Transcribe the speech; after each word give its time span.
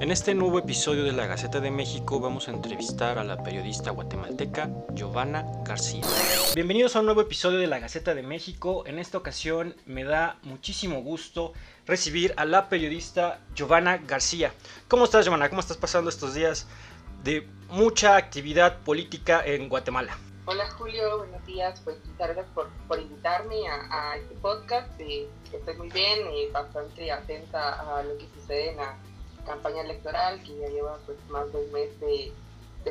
En 0.00 0.12
este 0.12 0.32
nuevo 0.34 0.60
episodio 0.60 1.02
de 1.02 1.10
la 1.10 1.26
Gaceta 1.26 1.58
de 1.58 1.72
México 1.72 2.20
vamos 2.20 2.46
a 2.46 2.52
entrevistar 2.52 3.18
a 3.18 3.24
la 3.24 3.42
periodista 3.42 3.90
guatemalteca 3.90 4.70
Giovanna 4.94 5.44
García. 5.64 6.04
Bienvenidos 6.54 6.94
a 6.94 7.00
un 7.00 7.06
nuevo 7.06 7.22
episodio 7.22 7.58
de 7.58 7.66
la 7.66 7.80
Gaceta 7.80 8.14
de 8.14 8.22
México. 8.22 8.84
En 8.86 9.00
esta 9.00 9.18
ocasión 9.18 9.74
me 9.86 10.04
da 10.04 10.38
muchísimo 10.42 11.02
gusto 11.02 11.52
recibir 11.84 12.32
a 12.36 12.44
la 12.44 12.68
periodista 12.68 13.40
Giovanna 13.56 13.98
García. 13.98 14.52
¿Cómo 14.86 15.06
estás 15.06 15.24
Giovanna? 15.24 15.48
¿Cómo 15.48 15.60
estás 15.60 15.78
pasando 15.78 16.10
estos 16.10 16.34
días 16.34 16.68
de 17.24 17.44
mucha 17.70 18.16
actividad 18.16 18.78
política 18.78 19.42
en 19.44 19.68
Guatemala? 19.68 20.16
Hola 20.52 20.68
Julio, 20.68 21.18
buenos 21.18 21.46
días. 21.46 21.80
Pues 21.84 21.98
muchas 22.04 22.26
gracias 22.26 22.46
por, 22.56 22.68
por 22.88 22.98
invitarme 22.98 23.68
a, 23.68 24.16
este 24.16 24.34
podcast. 24.34 24.88
Eh, 24.98 25.28
estoy 25.52 25.76
muy 25.76 25.90
bien, 25.90 26.28
y 26.34 26.40
eh, 26.40 26.50
bastante 26.52 27.12
atenta 27.12 27.98
a 27.98 28.02
lo 28.02 28.18
que 28.18 28.26
sucede 28.34 28.70
en 28.70 28.78
la 28.78 28.96
campaña 29.46 29.82
electoral 29.82 30.42
que 30.42 30.58
ya 30.58 30.66
lleva 30.66 30.98
pues 31.06 31.18
más 31.28 31.52
de 31.52 31.58
un 31.58 31.72
mes 31.72 32.00
de, 32.00 32.32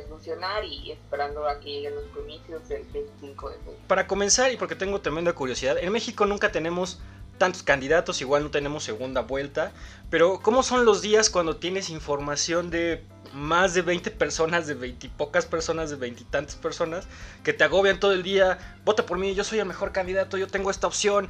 funcionar 0.07 0.63
y 0.63 0.93
esperando 0.93 1.45
a 1.49 1.59
que 1.59 1.65
lleguen 1.65 1.95
los 1.95 2.05
comicios 2.15 2.65
del 2.69 2.85
25 2.93 3.49
de 3.49 3.57
junio. 3.57 3.79
Para 3.89 4.07
comenzar, 4.07 4.53
y 4.53 4.55
porque 4.55 4.75
tengo 4.75 5.01
tremenda 5.01 5.33
curiosidad, 5.33 5.77
en 5.77 5.91
México 5.91 6.25
nunca 6.25 6.53
tenemos 6.53 7.01
tantos 7.37 7.63
candidatos, 7.63 8.21
igual 8.21 8.43
no 8.43 8.51
tenemos 8.51 8.85
segunda 8.85 9.21
vuelta, 9.21 9.73
pero 10.09 10.39
¿cómo 10.41 10.63
son 10.63 10.85
los 10.85 11.01
días 11.01 11.29
cuando 11.29 11.57
tienes 11.57 11.89
información 11.89 12.69
de 12.69 13.03
más 13.33 13.73
de 13.73 13.81
20 13.81 14.11
personas, 14.11 14.67
de 14.67 14.73
20 14.73 15.07
y 15.07 15.09
pocas 15.09 15.45
personas, 15.45 15.89
de 15.89 15.95
20 15.95 16.23
y 16.23 16.25
tantas 16.25 16.55
personas, 16.55 17.07
que 17.43 17.53
te 17.53 17.63
agobian 17.63 17.99
todo 17.99 18.13
el 18.13 18.23
día, 18.23 18.57
vota 18.85 19.05
por 19.05 19.17
mí, 19.17 19.35
yo 19.35 19.43
soy 19.43 19.59
el 19.59 19.65
mejor 19.65 19.91
candidato, 19.91 20.37
yo 20.37 20.47
tengo 20.47 20.71
esta 20.71 20.87
opción? 20.87 21.29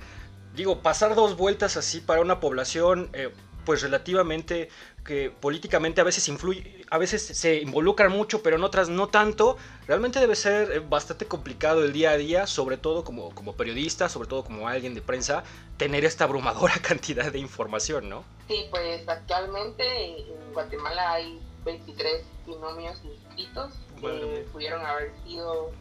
Digo, 0.56 0.82
pasar 0.82 1.16
dos 1.16 1.38
vueltas 1.38 1.78
así 1.78 2.02
para 2.02 2.22
una 2.22 2.40
población, 2.40 3.10
eh, 3.14 3.32
pues 3.66 3.82
relativamente 3.82 4.70
que 5.06 5.32
políticamente 5.32 6.02
a 6.02 6.04
veces 6.04 6.28
influye, 6.28 6.86
a 6.90 6.98
veces 6.98 7.26
se 7.26 7.62
involucran 7.62 8.12
mucho, 8.12 8.44
pero 8.44 8.56
en 8.58 8.64
otras 8.64 8.90
no 8.90 9.08
tanto, 9.08 9.58
realmente 9.88 10.20
debe 10.20 10.36
ser 10.36 10.72
eh, 10.72 10.80
bastante 10.80 11.26
complicado 11.26 11.84
el 11.84 11.94
día 11.94 12.12
a 12.12 12.18
día, 12.18 12.48
sobre 12.48 12.78
todo 12.78 13.04
como, 13.04 13.30
como 13.34 13.56
periodista, 13.56 14.10
sobre 14.10 14.28
todo 14.28 14.44
como 14.44 14.68
alguien 14.68 14.94
de 14.94 15.02
prensa, 15.02 15.44
tener 15.78 16.06
esta 16.06 16.26
abrumadora 16.26 16.76
cantidad 16.82 17.32
de 17.32 17.40
información, 17.40 18.10
¿no? 18.10 18.24
Sí, 18.48 18.68
pues 18.70 19.08
actualmente 19.08 19.84
en 20.20 20.54
Guatemala 20.54 21.14
hay 21.14 21.40
23 21.70 22.26
binomios 22.48 23.00
inscritos, 23.04 23.74
que 24.02 24.48
pudieron 24.52 24.84
haber 24.84 25.14
sido 25.24 25.72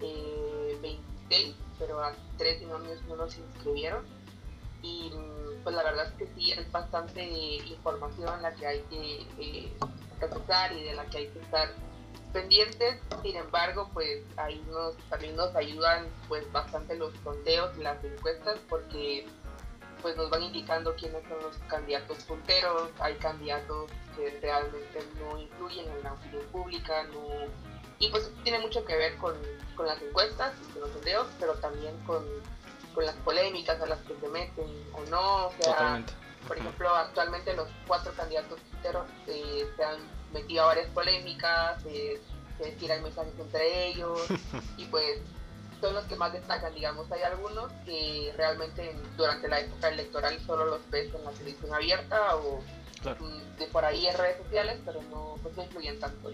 eh, 0.00 0.78
26, 0.80 1.54
pero 1.78 2.02
a 2.02 2.14
tres 2.38 2.60
binomios 2.60 3.02
no 3.08 3.16
los 3.16 3.36
inscribieron. 3.36 4.04
Y 4.82 5.10
pues 5.62 5.74
la 5.74 5.82
verdad 5.82 6.06
es 6.06 6.12
que 6.14 6.26
sí, 6.34 6.52
es 6.52 6.70
bastante 6.70 7.22
información 7.22 8.42
la 8.42 8.54
que 8.54 8.66
hay 8.66 8.80
que 8.90 9.22
eh, 9.38 9.72
y 10.76 10.84
de 10.84 10.94
la 10.94 11.04
que 11.06 11.18
hay 11.18 11.28
que 11.28 11.40
estar 11.40 11.70
pendientes. 12.32 13.00
Sin 13.22 13.36
embargo, 13.36 13.90
pues 13.92 14.22
ahí 14.36 14.64
nos, 14.70 14.96
también 15.10 15.36
nos 15.36 15.54
ayudan 15.54 16.06
pues 16.28 16.50
bastante 16.52 16.96
los 16.96 17.12
sondeos 17.22 17.76
y 17.78 17.82
las 17.82 18.02
encuestas 18.02 18.58
porque 18.68 19.26
pues 20.04 20.16
nos 20.16 20.28
van 20.28 20.42
indicando 20.42 20.94
quiénes 20.94 21.22
son 21.26 21.40
los 21.42 21.56
candidatos 21.66 22.18
punteros, 22.24 22.90
hay 23.00 23.14
candidatos 23.14 23.90
que 24.14 24.38
realmente 24.40 25.02
no 25.18 25.38
influyen 25.38 25.90
en 25.90 26.02
la 26.04 26.12
opinión 26.12 26.44
pública, 26.52 27.04
no... 27.04 27.22
y 27.98 28.10
pues 28.10 28.30
tiene 28.42 28.58
mucho 28.58 28.84
que 28.84 28.96
ver 28.96 29.16
con, 29.16 29.34
con 29.74 29.86
las 29.86 30.00
encuestas 30.02 30.52
y 30.62 30.72
con 30.72 30.82
los 30.82 30.90
sondeos, 30.90 31.26
pero 31.40 31.54
también 31.54 31.96
con 32.06 32.22
con 32.94 33.04
las 33.04 33.16
polémicas 33.16 33.80
a 33.80 33.86
las 33.86 33.98
que 34.02 34.14
se 34.20 34.28
meten 34.28 34.66
o 34.92 35.10
no. 35.10 35.46
O 35.46 35.52
sea, 35.60 36.02
por 36.46 36.56
ejemplo, 36.56 36.94
actualmente 36.94 37.54
los 37.54 37.68
cuatro 37.86 38.12
candidatos 38.14 38.60
tuiteros 38.70 39.06
eh, 39.26 39.66
se 39.76 39.84
han 39.84 39.98
metido 40.32 40.62
a 40.62 40.66
varias 40.66 40.86
polémicas, 40.90 41.82
se 41.82 42.70
tiran 42.78 43.02
mensajes 43.02 43.34
entre 43.38 43.88
ellos 43.88 44.20
y 44.76 44.84
pues 44.84 45.18
son 45.84 45.94
los 45.94 46.04
que 46.04 46.16
más 46.16 46.32
destacan, 46.32 46.74
digamos. 46.74 47.10
Hay 47.12 47.22
algunos 47.22 47.70
que 47.84 48.32
realmente 48.38 48.96
durante 49.18 49.48
la 49.48 49.60
época 49.60 49.88
electoral 49.88 50.40
solo 50.46 50.64
los 50.64 50.90
ves 50.90 51.14
en 51.14 51.24
la 51.24 51.30
televisión 51.32 51.74
abierta 51.74 52.36
o 52.36 52.60
mm, 53.20 53.58
de 53.58 53.66
por 53.66 53.84
ahí 53.84 54.06
en 54.06 54.16
redes 54.16 54.38
sociales, 54.42 54.80
pero 54.84 55.02
no, 55.10 55.36
pues 55.42 55.54
no 55.56 55.62
influyen 55.62 56.00
tanto. 56.00 56.30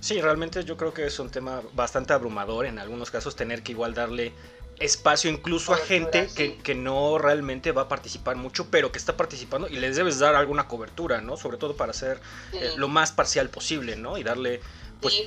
Sí, 0.00 0.22
realmente 0.22 0.64
yo 0.64 0.78
creo 0.78 0.94
que 0.94 1.06
es 1.06 1.18
un 1.18 1.28
tema 1.28 1.60
bastante 1.74 2.14
abrumador 2.14 2.64
en 2.64 2.78
algunos 2.78 3.10
casos 3.10 3.36
tener 3.36 3.62
que 3.62 3.72
igual 3.72 3.92
darle 3.92 4.32
espacio 4.78 5.28
incluso 5.28 5.74
a 5.74 5.76
gente 5.76 6.28
que, 6.34 6.74
no 6.74 7.18
realmente 7.18 7.72
va 7.72 7.82
a 7.82 7.88
participar 7.88 8.36
mucho, 8.36 8.68
pero 8.70 8.90
que 8.90 8.98
está 8.98 9.16
participando 9.16 9.68
y 9.68 9.76
les 9.76 9.96
debes 9.96 10.18
dar 10.18 10.34
alguna 10.34 10.66
cobertura, 10.66 11.20
¿no? 11.20 11.36
Sobre 11.36 11.58
todo 11.58 11.76
para 11.76 11.92
ser 11.92 12.20
eh, 12.52 12.72
lo 12.76 12.88
más 12.88 13.12
parcial 13.12 13.50
posible, 13.50 13.96
¿no? 13.96 14.16
Y 14.16 14.22
darle 14.22 14.60
pues, 15.00 15.20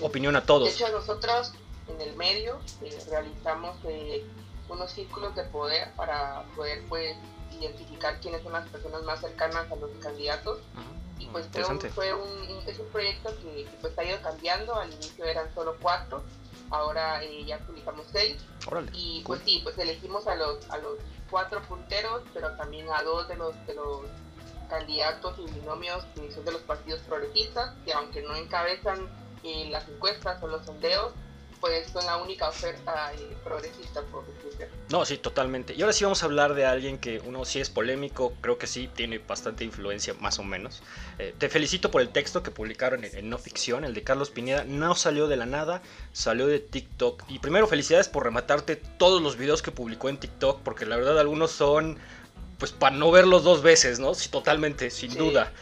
opinión 0.00 0.36
a 0.36 0.44
todos. 0.44 0.68
De 0.68 0.74
hecho, 0.74 0.90
nosotros 0.90 1.54
en 1.88 2.00
el 2.00 2.16
medio 2.16 2.58
eh, 2.82 2.98
realizamos 3.10 3.76
eh, 3.84 4.24
unos 4.68 4.90
círculos 4.90 5.34
de 5.34 5.44
poder 5.44 5.92
para 5.94 6.44
poder 6.54 6.84
pues 6.88 7.16
identificar 7.58 8.20
quiénes 8.20 8.42
son 8.42 8.52
las 8.52 8.68
personas 8.68 9.02
más 9.02 9.20
cercanas 9.20 9.70
a 9.70 9.76
los 9.76 9.90
candidatos. 10.00 10.60
Y 11.18 11.26
pues 11.26 11.48
fue 11.94 12.14
un, 12.14 12.68
es 12.68 12.78
un 12.78 12.86
proyecto 12.86 13.34
que, 13.42 13.64
que 13.64 13.76
pues 13.80 13.98
ha 13.98 14.04
ido 14.04 14.20
cambiando, 14.22 14.76
al 14.76 14.92
inicio 14.92 15.24
eran 15.24 15.52
solo 15.52 15.76
cuatro, 15.80 16.22
ahora 16.70 17.22
eh, 17.24 17.44
ya 17.44 17.58
publicamos 17.58 18.06
seis. 18.12 18.36
y 18.92 19.22
pues 19.26 19.40
sí, 19.44 19.60
pues 19.64 19.76
elegimos 19.78 20.26
a 20.28 20.36
los, 20.36 20.70
a 20.70 20.78
los 20.78 20.98
cuatro 21.28 21.60
punteros, 21.62 22.22
pero 22.32 22.56
también 22.56 22.86
a 22.90 23.02
dos 23.02 23.26
de 23.26 23.36
los, 23.36 23.54
de 23.66 23.74
los 23.74 24.02
candidatos 24.68 25.38
y 25.38 25.50
binomios 25.50 26.04
que 26.14 26.30
son 26.30 26.44
de 26.44 26.52
los 26.52 26.62
partidos 26.62 27.00
progresistas, 27.00 27.74
que 27.84 27.92
aunque 27.92 28.22
no 28.22 28.34
encabezan 28.36 29.08
eh, 29.42 29.68
las 29.70 29.88
encuestas 29.88 30.42
o 30.42 30.46
los 30.46 30.64
sondeos, 30.64 31.12
pues 31.60 31.90
son 31.90 32.04
la 32.06 32.16
única 32.16 32.48
oferta 32.48 33.12
eh, 33.14 33.36
progresista 33.44 34.02
por 34.02 34.24
Twitter. 34.24 34.70
No, 34.90 35.04
sí, 35.04 35.18
totalmente. 35.18 35.74
Y 35.74 35.82
ahora 35.82 35.92
sí 35.92 36.04
vamos 36.04 36.22
a 36.22 36.26
hablar 36.26 36.54
de 36.54 36.66
alguien 36.66 36.98
que 36.98 37.20
uno 37.20 37.44
sí 37.44 37.60
es 37.60 37.70
polémico, 37.70 38.34
creo 38.40 38.58
que 38.58 38.66
sí 38.66 38.88
tiene 38.94 39.18
bastante 39.18 39.64
influencia, 39.64 40.14
más 40.14 40.38
o 40.38 40.44
menos. 40.44 40.82
Eh, 41.18 41.34
te 41.36 41.48
felicito 41.48 41.90
por 41.90 42.02
el 42.02 42.10
texto 42.10 42.42
que 42.42 42.50
publicaron 42.50 43.04
en, 43.04 43.28
No 43.28 43.38
Ficción, 43.38 43.84
el 43.84 43.94
de 43.94 44.02
Carlos 44.02 44.30
Pineda. 44.30 44.64
No 44.64 44.94
salió 44.94 45.28
de 45.28 45.36
la 45.36 45.46
nada, 45.46 45.82
salió 46.12 46.46
de 46.46 46.60
TikTok. 46.60 47.24
Y 47.28 47.38
primero, 47.38 47.66
felicidades 47.66 48.08
por 48.08 48.24
rematarte 48.24 48.76
todos 48.76 49.22
los 49.22 49.36
videos 49.36 49.62
que 49.62 49.70
publicó 49.70 50.08
en 50.08 50.18
TikTok, 50.18 50.62
porque 50.62 50.86
la 50.86 50.96
verdad 50.96 51.18
algunos 51.18 51.50
son 51.50 51.98
pues 52.58 52.72
para 52.72 52.96
no 52.96 53.12
verlos 53.12 53.44
dos 53.44 53.62
veces, 53.62 54.00
¿no? 54.00 54.14
Sí, 54.14 54.30
totalmente, 54.30 54.90
sin 54.90 55.14
duda 55.14 55.52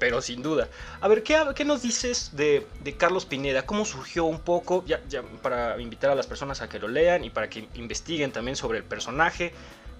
pero 0.00 0.22
sin 0.22 0.42
duda. 0.42 0.68
A 1.00 1.06
ver, 1.06 1.22
¿qué, 1.22 1.38
qué 1.54 1.64
nos 1.64 1.82
dices 1.82 2.30
de, 2.32 2.66
Carlos 2.96 3.26
Pineda? 3.26 3.66
¿Cómo 3.66 3.84
surgió 3.84 4.24
un 4.24 4.40
poco? 4.40 4.82
Ya, 4.86 5.00
para 5.42 5.80
invitar 5.80 6.10
a 6.10 6.14
las 6.16 6.26
personas 6.26 6.62
a 6.62 6.68
que 6.68 6.80
lo 6.80 6.88
lean 6.88 7.22
y 7.22 7.30
para 7.30 7.48
que 7.48 7.68
investiguen 7.74 8.32
también 8.32 8.56
sobre 8.56 8.78
el 8.78 8.84
personaje. 8.84 9.52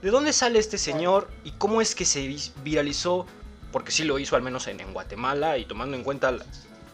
¿De 0.03 0.11
dónde 0.11 0.33
sale 0.33 0.59
este 0.59 0.79
señor 0.79 1.29
y 1.45 1.53
cómo 1.53 1.83
es 1.83 1.95
que 1.95 2.07
se 2.07 2.35
viralizó? 2.65 3.27
Porque 3.71 3.93
sí 3.93 4.05
lo 4.05 4.19
hizo 4.19 4.35
al 4.35 4.43
menos 4.43 4.67
en, 4.67 4.93
Guatemala 4.95 5.59
y 5.59 5.67
tomando 5.67 5.97
en 5.97 6.03
cuenta 6.03 6.35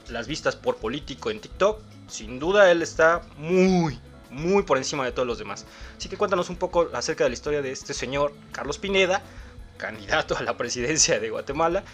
las 0.09 0.27
vistas 0.27 0.56
por 0.56 0.77
político 0.77 1.31
en 1.31 1.41
TikTok, 1.41 1.81
sin 2.09 2.41
duda 2.41 2.71
él 2.72 2.83
está 2.83 3.22
muy, 3.39 4.00
muy 4.31 4.65
por 4.65 4.78
encima 4.78 5.05
de 5.05 5.12
todos 5.12 5.28
los 5.28 5.39
demás. 5.39 5.65
Así 5.97 6.09
que 6.09 6.16
cuéntanos 6.16 6.50
un 6.50 6.56
poco 6.56 6.91
acerca 6.93 7.22
de 7.22 7.31
la 7.31 7.34
historia 7.34 7.62
de 7.62 7.71
este 7.71 7.95
señor 7.95 8.34
Carlos 8.50 8.78
Pineda, 8.78 9.22
candidato 9.77 10.37
a 10.37 10.43
la 10.43 10.56
presidencia 10.56 11.21
de 11.21 11.31
Guatemala, 11.31 11.84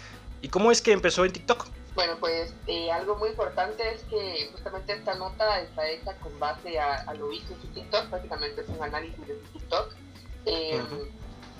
¿Y 0.43 0.49
cómo 0.49 0.71
es 0.71 0.81
que 0.81 0.91
empezó 0.91 1.23
en 1.23 1.31
TikTok? 1.31 1.65
Bueno, 1.95 2.17
pues 2.19 2.53
eh, 2.67 2.91
algo 2.91 3.15
muy 3.15 3.29
importante 3.29 3.81
es 3.93 4.03
que 4.03 4.49
justamente 4.51 4.91
esta 4.91 5.15
nota 5.15 5.61
está 5.61 5.87
hecha 5.87 6.17
con 6.17 6.37
base 6.37 6.77
a, 6.77 7.13
lo 7.13 7.29
visto 7.29 7.53
en 7.53 7.61
su 7.61 7.67
TikTok, 7.67 8.09
prácticamente 8.09 8.61
es 8.61 8.67
un 8.67 8.83
análisis 8.83 9.25
de 9.25 9.35
su 9.35 9.53
TikTok. 9.53 9.93
Em, 10.45 10.85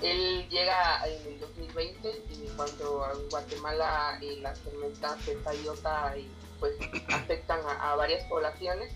él 0.01 0.49
llega 0.49 1.01
en 1.07 1.33
el 1.33 1.39
2020 1.39 2.25
y 2.30 2.47
cuando 2.57 3.07
en 3.13 3.30
Guatemala 3.30 4.19
eh, 4.21 4.39
las 4.41 4.59
tormentas 4.59 5.25
de 5.25 5.36
Tayota 5.36 6.18
eh, 6.18 6.27
pues 6.59 6.75
afectan 7.07 7.62
a, 7.65 7.95
varias 7.95 8.25
poblaciones, 8.25 8.94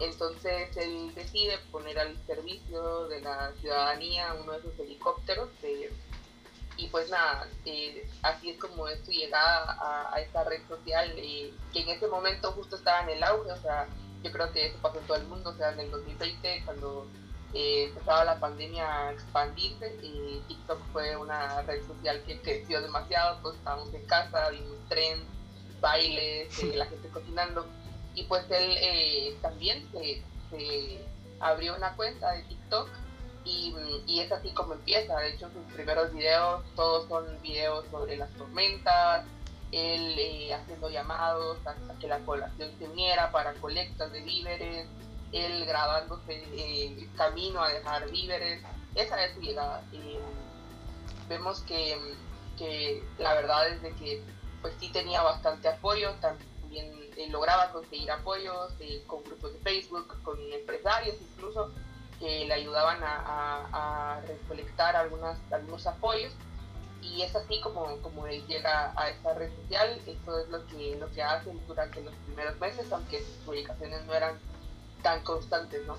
entonces 0.00 0.76
él 0.76 1.14
decide 1.14 1.58
poner 1.70 1.96
al 1.96 2.16
servicio 2.26 3.06
de 3.06 3.20
la 3.20 3.52
ciudadanía 3.60 4.34
uno 4.42 4.54
de 4.54 4.62
sus 4.62 4.76
helicópteros 4.80 5.48
de 5.62 5.92
y 6.82 6.88
pues 6.88 7.08
nada, 7.10 7.46
eh, 7.64 8.10
así 8.22 8.50
es 8.50 8.58
como 8.58 8.88
es 8.88 8.98
su 9.04 9.12
llegada 9.12 10.10
a, 10.12 10.20
esta 10.20 10.42
red 10.42 10.60
social, 10.66 11.12
eh, 11.16 11.52
que 11.72 11.82
en 11.82 11.90
ese 11.90 12.08
momento 12.08 12.50
justo 12.52 12.74
estaba 12.74 13.02
en 13.02 13.10
el 13.10 13.22
auge, 13.22 13.52
o 13.52 13.56
sea, 13.62 13.86
yo 14.24 14.32
creo 14.32 14.52
que 14.52 14.66
eso 14.66 14.78
pasó 14.82 14.98
en 14.98 15.06
todo 15.06 15.16
el 15.16 15.26
mundo, 15.28 15.50
o 15.50 15.54
sea, 15.54 15.70
en 15.70 15.78
el 15.78 15.90
2020 15.92 16.62
cuando 16.64 17.06
eh, 17.54 17.84
empezaba 17.84 18.24
la 18.24 18.40
pandemia 18.40 18.84
a 18.84 19.12
expandirse, 19.12 19.90
TikTok 20.48 20.80
fue 20.92 21.16
una 21.16 21.62
red 21.62 21.86
social 21.86 22.20
que 22.26 22.40
creció 22.40 22.82
demasiado, 22.82 23.38
pues 23.42 23.54
estábamos 23.54 23.94
en 23.94 24.04
casa, 24.06 24.50
vimos 24.50 24.76
tren, 24.88 25.20
bailes, 25.80 26.64
la 26.74 26.86
gente 26.86 27.08
cocinando, 27.10 27.64
y 28.16 28.24
pues 28.24 28.44
él 28.50 29.36
también 29.40 29.88
se, 29.92 30.20
se 30.50 31.00
abrió 31.38 31.76
una 31.76 31.94
cuenta 31.94 32.32
de 32.32 32.42
TikTok 32.42 32.88
Y, 33.44 33.74
y, 34.06 34.20
es 34.20 34.30
así 34.30 34.50
como 34.52 34.74
empieza. 34.74 35.18
De 35.18 35.30
hecho, 35.30 35.50
sus 35.50 35.72
primeros 35.74 36.12
videos, 36.12 36.62
todos 36.76 37.08
son 37.08 37.24
videos 37.42 37.84
sobre 37.90 38.16
las 38.16 38.30
tormentas, 38.34 39.24
él 39.72 40.14
eh, 40.18 40.54
haciendo 40.54 40.90
llamados 40.90 41.58
hasta 41.64 41.98
que 41.98 42.06
la 42.06 42.18
población 42.18 42.70
se 42.78 42.86
uniera 42.86 43.32
para 43.32 43.54
colectas 43.54 44.12
de 44.12 44.20
víveres, 44.20 44.86
él 45.32 45.64
grabándose 45.64 46.44
el 46.54 47.08
camino 47.16 47.62
a 47.62 47.72
dejar 47.72 48.10
víveres. 48.10 48.62
Esa 48.94 49.24
es 49.24 49.34
su 49.34 49.40
llegada. 49.40 49.82
vemos 51.28 51.60
que, 51.62 51.98
que, 52.58 53.02
la 53.18 53.32
verdad 53.34 53.68
es 53.68 53.82
de 53.82 53.92
que 53.94 54.22
pues 54.60 54.74
sí 54.78 54.90
tenía 54.92 55.22
bastante 55.22 55.68
apoyo, 55.68 56.12
también 56.20 56.92
lograba 57.30 57.72
conseguir 57.72 58.10
apoyos 58.10 58.72
eh, 58.80 59.02
con 59.06 59.24
grupos 59.24 59.54
de 59.54 59.58
Facebook, 59.60 60.22
con 60.22 60.38
empresarios 60.52 61.16
incluso, 61.20 61.72
que 62.22 62.44
le 62.44 62.54
ayudaban 62.54 62.98
a, 63.02 64.20
recolectar 64.28 64.94
algunas, 64.94 65.36
algunos 65.50 65.84
apoyos. 65.88 66.32
Y 67.02 67.22
es 67.22 67.34
así 67.34 67.60
como, 67.60 67.96
como 67.96 68.28
él 68.28 68.46
llega 68.46 68.92
a 68.96 69.10
esta 69.10 69.34
red 69.34 69.50
social. 69.56 70.00
Esto 70.06 70.38
es 70.38 70.48
lo 70.48 70.64
que, 70.68 70.96
lo 71.00 71.10
que 71.10 71.20
hace 71.20 71.50
durante 71.66 72.00
los 72.00 72.14
primeros 72.26 72.58
meses, 72.60 72.90
aunque 72.92 73.18
sus 73.18 73.34
publicaciones 73.44 74.04
no 74.06 74.14
eran 74.14 74.38
tan 75.02 75.20
constantes, 75.24 75.84
¿no? 75.84 75.96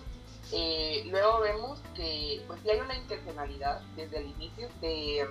Eh, 0.54 1.04
luego 1.08 1.42
vemos 1.42 1.82
que 1.94 2.42
pues 2.48 2.62
hay 2.66 2.80
una 2.80 2.96
intencionalidad 2.96 3.82
desde 3.98 4.20
el 4.20 4.28
inicio 4.28 4.70
de, 4.80 5.28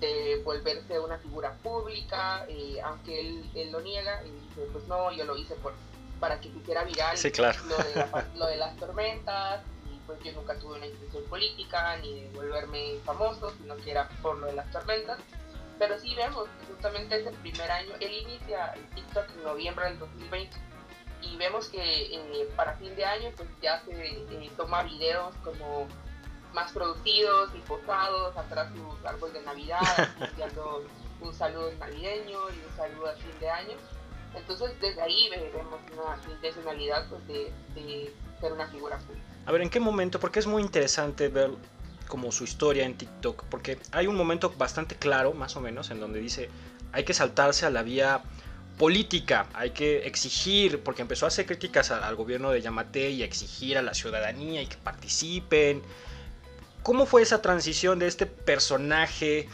de 0.00 0.42
volverse 0.44 1.00
una 1.00 1.18
figura 1.18 1.54
pública, 1.62 2.44
eh, 2.48 2.78
aunque 2.84 3.20
él, 3.20 3.50
él, 3.54 3.72
lo 3.72 3.80
niega 3.80 4.22
y 4.24 4.30
dice, 4.30 4.70
pues 4.72 4.86
no, 4.86 5.10
yo 5.12 5.24
lo 5.24 5.36
hice 5.36 5.54
por, 5.56 5.72
para 6.20 6.40
que 6.40 6.50
se 6.50 6.58
hiciera 6.58 6.84
viral 6.84 7.16
sí, 7.16 7.32
claro. 7.32 7.58
lo, 7.64 7.76
de 7.76 8.24
lo 8.36 8.46
de 8.46 8.56
las 8.58 8.76
tormentas, 8.76 9.62
pues 10.10 10.24
yo 10.24 10.32
nunca 10.32 10.56
tuve 10.58 10.76
una 10.76 10.86
intención 10.86 11.22
política 11.26 11.96
ni 11.98 12.22
de 12.22 12.28
volverme 12.30 12.96
famoso, 13.04 13.52
sino 13.58 13.76
que 13.76 13.92
era 13.92 14.08
por 14.22 14.38
lo 14.38 14.46
de 14.46 14.54
las 14.54 14.68
tormentas. 14.72 15.20
Pero 15.78 15.98
sí 16.00 16.14
vemos 16.16 16.48
justamente 16.66 17.20
ese 17.20 17.30
primer 17.30 17.70
año, 17.70 17.92
él 18.00 18.12
inicia 18.12 18.72
el 18.72 18.84
TikTok 18.90 19.30
en 19.36 19.44
noviembre 19.44 19.84
del 19.86 19.98
2020 20.00 20.56
y 21.22 21.36
vemos 21.36 21.68
que 21.68 22.14
eh, 22.14 22.48
para 22.56 22.76
fin 22.76 22.94
de 22.96 23.04
año 23.04 23.30
pues 23.36 23.48
ya 23.62 23.80
se 23.84 23.92
eh, 23.92 24.50
toma 24.56 24.82
videos 24.82 25.34
como 25.44 25.86
más 26.52 26.72
producidos 26.72 27.50
y 27.54 27.58
posados, 27.60 28.36
atrás 28.36 28.68
su 28.74 29.06
árbol 29.06 29.32
de 29.32 29.42
Navidad, 29.42 29.80
enviando 30.20 30.84
un 31.20 31.32
saludo 31.32 31.70
navideño 31.78 32.50
y 32.50 32.66
un 32.66 32.76
saludo 32.76 33.10
a 33.10 33.14
fin 33.14 33.38
de 33.38 33.48
año. 33.48 33.76
Entonces 34.34 34.72
desde 34.80 35.00
ahí 35.00 35.30
vemos 35.52 35.80
una 35.92 36.32
intencionalidad 36.32 37.08
pues, 37.08 37.26
de, 37.28 37.52
de 37.74 38.12
ser 38.40 38.52
una 38.52 38.66
figura 38.66 38.98
pública. 38.98 39.29
A 39.50 39.52
ver, 39.52 39.62
¿en 39.62 39.68
qué 39.68 39.80
momento? 39.80 40.20
Porque 40.20 40.38
es 40.38 40.46
muy 40.46 40.62
interesante 40.62 41.26
ver 41.26 41.50
como 42.06 42.30
su 42.30 42.44
historia 42.44 42.86
en 42.86 42.96
TikTok, 42.96 43.46
porque 43.46 43.78
hay 43.90 44.06
un 44.06 44.14
momento 44.14 44.54
bastante 44.56 44.94
claro, 44.94 45.32
más 45.32 45.56
o 45.56 45.60
menos, 45.60 45.90
en 45.90 45.98
donde 45.98 46.20
dice, 46.20 46.48
hay 46.92 47.02
que 47.02 47.12
saltarse 47.14 47.66
a 47.66 47.70
la 47.70 47.82
vía 47.82 48.22
política, 48.78 49.48
hay 49.52 49.70
que 49.70 50.06
exigir, 50.06 50.78
porque 50.84 51.02
empezó 51.02 51.24
a 51.24 51.28
hacer 51.28 51.46
críticas 51.46 51.90
al, 51.90 52.14
gobierno 52.14 52.52
de 52.52 52.62
Yamate 52.62 53.10
y 53.10 53.22
a 53.22 53.24
exigir 53.24 53.76
a 53.76 53.82
la 53.82 53.92
ciudadanía 53.92 54.62
y 54.62 54.68
que 54.68 54.76
participen. 54.76 55.82
¿Cómo 56.84 57.04
fue 57.04 57.22
esa 57.22 57.42
transición 57.42 57.98
de 57.98 58.06
este 58.06 58.26
personaje 58.26 59.48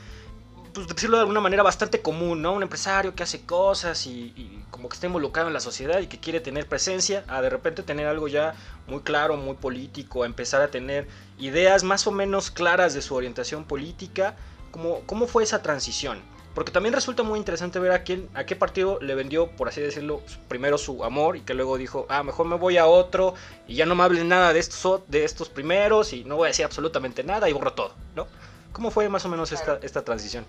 pues, 0.77 0.89
decirlo 0.89 1.17
de 1.17 1.23
alguna 1.23 1.41
manera, 1.41 1.63
bastante 1.63 2.03
común, 2.03 2.43
¿no? 2.43 2.53
Un 2.53 2.63
empresario 2.63 3.15
que 3.15 3.23
hace 3.23 3.47
cosas 3.47 4.07
y, 4.07 4.63
como 4.71 4.91
que 4.91 4.95
está 4.95 5.07
involucrado 5.07 5.49
en 5.49 5.55
la 5.55 5.61
sociedad 5.61 6.01
y 6.01 6.07
que 6.07 6.21
quiere 6.21 6.39
tener 6.41 6.69
presencia, 6.69 7.25
a 7.29 7.41
de 7.41 7.49
repente 7.49 7.83
tener 7.83 8.07
algo 8.07 8.29
ya 8.29 8.55
muy 8.87 9.01
claro, 9.01 9.39
muy 9.39 9.57
político, 9.57 10.23
a 10.23 10.27
empezar 10.27 10.61
a 10.61 10.69
tener 10.69 11.09
ideas 11.39 11.83
más 11.83 12.07
o 12.07 12.11
menos 12.11 12.51
claras 12.51 12.93
de 12.93 13.01
su 13.01 13.15
orientación 13.15 13.65
política. 13.65 14.37
¿Cómo, 14.71 15.01
cómo 15.07 15.27
fue 15.27 15.45
esa 15.45 15.63
transición? 15.63 16.21
Porque 16.55 16.73
también 16.73 16.95
resulta 16.95 17.23
muy 17.23 17.39
interesante 17.39 17.79
ver 17.79 17.93
a 17.93 18.03
quién, 18.03 18.29
a 18.35 18.45
qué 18.45 18.55
partido 18.55 18.99
le 19.01 19.15
vendió, 19.15 19.49
por 19.53 19.69
así 19.69 19.81
decirlo, 19.81 20.21
primero 20.47 20.77
su 20.77 21.05
amor 21.05 21.37
y 21.37 21.41
que 21.41 21.55
luego 21.55 21.79
dijo, 21.79 22.05
ah, 22.11 22.23
mejor 22.23 22.47
me 22.47 22.57
voy 22.57 22.77
a 22.77 22.85
otro 22.85 23.33
y 23.67 23.77
ya 23.77 23.87
no 23.87 23.95
me 23.95 24.03
hablen 24.03 24.29
nada 24.29 24.53
de 24.53 24.59
estos, 24.59 25.01
de 25.09 25.25
estos 25.25 25.49
primeros 25.49 26.13
y 26.13 26.25
no 26.25 26.37
voy 26.37 26.47
a 26.47 26.49
decir 26.49 26.67
absolutamente 26.67 27.25
nada 27.25 27.49
y 27.49 27.55
borro 27.55 27.73
todo, 27.73 27.95
¿no? 28.15 28.27
¿Cómo 28.73 28.91
fue 28.91 29.09
más 29.09 29.25
o 29.25 29.31
menos 29.31 29.53
esta, 29.53 29.79
esta 29.83 30.05
transición? 30.05 30.45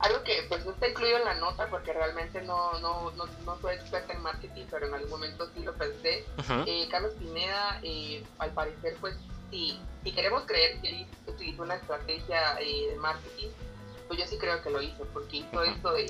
Algo 0.00 0.22
que 0.22 0.44
pues 0.48 0.64
no 0.64 0.72
está 0.72 0.88
incluido 0.88 1.18
en 1.18 1.24
la 1.24 1.34
nota 1.34 1.66
porque 1.68 1.92
realmente 1.92 2.40
no, 2.42 2.78
no, 2.80 3.10
no, 3.12 3.24
no 3.44 3.60
soy 3.60 3.74
experta 3.74 4.12
en 4.12 4.22
marketing, 4.22 4.66
pero 4.70 4.86
en 4.86 4.94
algún 4.94 5.10
momento 5.10 5.48
sí 5.54 5.62
lo 5.62 5.74
pensé. 5.74 6.24
Eh, 6.66 6.88
Carlos 6.90 7.14
Pineda, 7.18 7.80
eh, 7.82 8.22
al 8.38 8.50
parecer, 8.52 8.96
pues 9.00 9.16
si, 9.50 9.80
si 10.04 10.12
queremos 10.12 10.44
creer 10.46 10.80
que 10.80 10.88
él 10.88 11.06
utilizó 11.26 11.62
una 11.62 11.74
estrategia 11.74 12.60
eh, 12.60 12.90
de 12.90 12.96
marketing, 12.96 13.48
pues 14.08 14.20
yo 14.20 14.26
sí 14.26 14.38
creo 14.38 14.62
que 14.62 14.70
lo 14.70 14.80
hizo, 14.80 15.04
porque 15.12 15.38
hizo 15.38 15.62
esto 15.62 15.92
de 15.92 16.06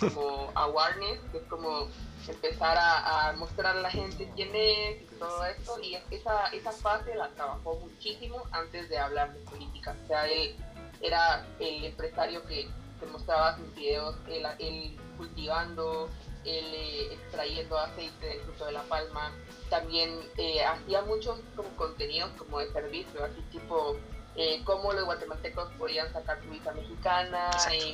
como 0.00 0.50
awareness, 0.54 1.20
que 1.30 1.38
es 1.38 1.44
como 1.44 1.88
empezar 2.26 2.76
a, 2.76 3.28
a, 3.28 3.32
mostrar 3.34 3.76
a 3.76 3.80
la 3.80 3.90
gente 3.90 4.28
quién 4.34 4.50
es 4.54 5.02
y 5.02 5.14
todo 5.18 5.44
esto, 5.46 5.80
y 5.80 5.94
esa, 6.10 6.48
esa 6.48 6.72
fase 6.72 7.14
la 7.14 7.28
trabajó 7.30 7.76
muchísimo 7.76 8.42
antes 8.50 8.88
de 8.88 8.98
hablar 8.98 9.32
de 9.32 9.40
política. 9.48 9.94
O 10.04 10.06
sea, 10.08 10.26
él 10.26 10.56
era 11.00 11.46
el 11.60 11.84
empresario 11.84 12.44
que, 12.46 12.68
mostraba 13.04 13.56
sus 13.58 13.74
videos, 13.74 14.16
él, 14.28 14.96
cultivando, 15.18 16.08
él 16.44 16.64
eh, 16.74 17.08
extrayendo 17.12 17.78
aceite 17.78 18.26
del 18.26 18.40
fruto 18.40 18.66
de 18.66 18.72
la 18.72 18.82
palma. 18.84 19.32
También 19.68 20.18
eh, 20.38 20.64
hacía 20.64 21.02
muchos 21.02 21.40
como 21.54 21.68
contenidos 21.70 22.30
como 22.38 22.60
de 22.60 22.72
servicio, 22.72 23.24
así 23.24 23.40
tipo 23.50 23.96
eh, 24.36 24.62
cómo 24.64 24.92
los 24.92 25.04
guatemaltecos 25.04 25.70
podían 25.78 26.12
sacar 26.12 26.40
su 26.42 26.50
visa 26.50 26.72
mexicana, 26.72 27.50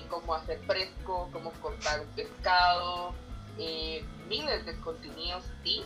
cómo 0.08 0.34
hacer 0.34 0.60
fresco, 0.66 1.28
cómo 1.32 1.50
cortar 1.62 2.00
un 2.00 2.08
pescado, 2.08 3.14
miles 4.28 4.66
de 4.66 4.78
contenidos, 4.81 5.44
sí, 5.62 5.84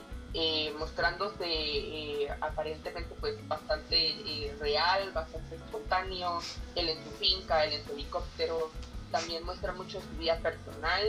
mostrándose 0.79 2.29
aparentemente 2.41 3.15
pues 3.21 3.37
bastante 3.49 4.53
real, 4.59 5.13
bastante 5.13 5.57
espontáneo, 5.57 6.41
él 6.75 6.89
en 6.89 7.05
su 7.05 7.11
finca, 7.13 7.65
él 7.65 7.75
en 7.75 7.85
su 7.85 7.93
helicóptero, 7.93 8.71
también 9.11 9.45
muestra 9.45 9.73
mucho 9.73 10.01
su 10.01 10.19
vida 10.19 10.39
personal, 10.39 11.05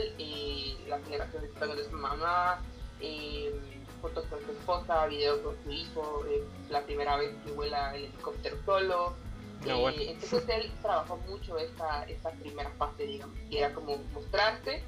la 0.86 0.98
celebración 1.00 1.42
de 1.42 1.48
cumpleaños 1.48 1.76
de 1.78 1.90
su 1.90 1.96
mamá, 1.96 2.62
fotos 4.00 4.24
con 4.26 4.44
su 4.44 4.52
esposa, 4.52 5.06
videos 5.06 5.40
con 5.40 5.56
su 5.64 5.70
hijo, 5.70 6.24
la 6.70 6.82
primera 6.82 7.16
vez 7.16 7.34
que 7.44 7.52
vuela 7.52 7.94
el 7.94 8.04
helicóptero 8.04 8.56
solo. 8.64 9.14
Ah, 9.68 9.92
entonces 9.98 10.44
él 10.48 10.70
trabajó 10.82 11.16
mucho 11.28 11.58
esta, 11.58 12.04
esta 12.04 12.30
primera 12.30 12.70
fase, 12.78 13.02
digamos, 13.02 13.36
que 13.50 13.58
era 13.58 13.74
como 13.74 13.96
mostrarse 14.14 14.82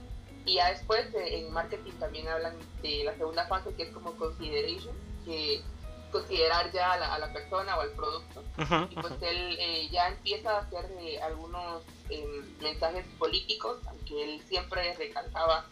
y 0.47 0.55
ya 0.55 0.71
después 0.71 1.13
eh, 1.15 1.41
en 1.41 1.53
marketing 1.53 1.93
también 1.99 2.29
hablan 2.29 2.55
de 2.83 3.05
la 3.05 3.15
segunda 3.17 3.47
fase 3.47 3.75
que 3.75 3.85
es 3.85 3.91
como 3.91 4.13
consideration, 4.13 4.95
que 5.25 5.63
considerar 6.11 6.71
ya 6.73 6.93
a 6.93 7.19
la, 7.19 7.33
persona 7.33 7.77
o 7.77 7.81
al 7.81 7.91
producto. 7.91 8.43
y 8.91 8.95
pues 8.95 9.15
él 9.23 9.57
eh, 9.59 9.89
ya 9.91 10.09
empieza 10.09 10.57
a 10.57 10.61
hacer 10.61 10.91
eh, 11.01 11.21
algunos 11.23 11.83
em, 12.09 12.59
mensajes 12.61 13.07
políticos, 13.19 13.79
aunque 13.87 14.23
él 14.25 14.43
siempre 14.47 14.95
recalcaba, 14.95 15.67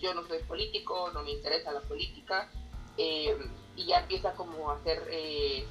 yo 0.00 0.14
no 0.14 0.24
soy 0.28 0.38
político, 0.44 1.10
no 1.12 1.24
me 1.24 1.32
interesa 1.32 1.72
la 1.72 1.80
política, 1.80 2.48
em, 2.96 3.50
y 3.74 3.86
ya 3.86 3.98
empieza 3.98 4.32
como 4.34 4.70
a 4.70 4.76
hacer 4.76 5.02
em, 5.10 5.64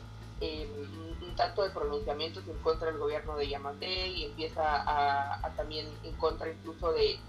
un 1.21 1.35
tanto 1.35 1.63
de 1.63 1.69
pronunciamientos 1.69 2.45
en 2.47 2.57
contra 2.57 2.87
del 2.87 2.97
gobierno 2.97 3.37
de 3.37 3.47
Yamate 3.47 4.07
y 4.07 4.25
empieza 4.25 4.63
a 4.63 5.53
también 5.55 5.87
en 6.03 6.13
contra 6.17 6.49
incluso 6.49 6.91
de 6.91 7.19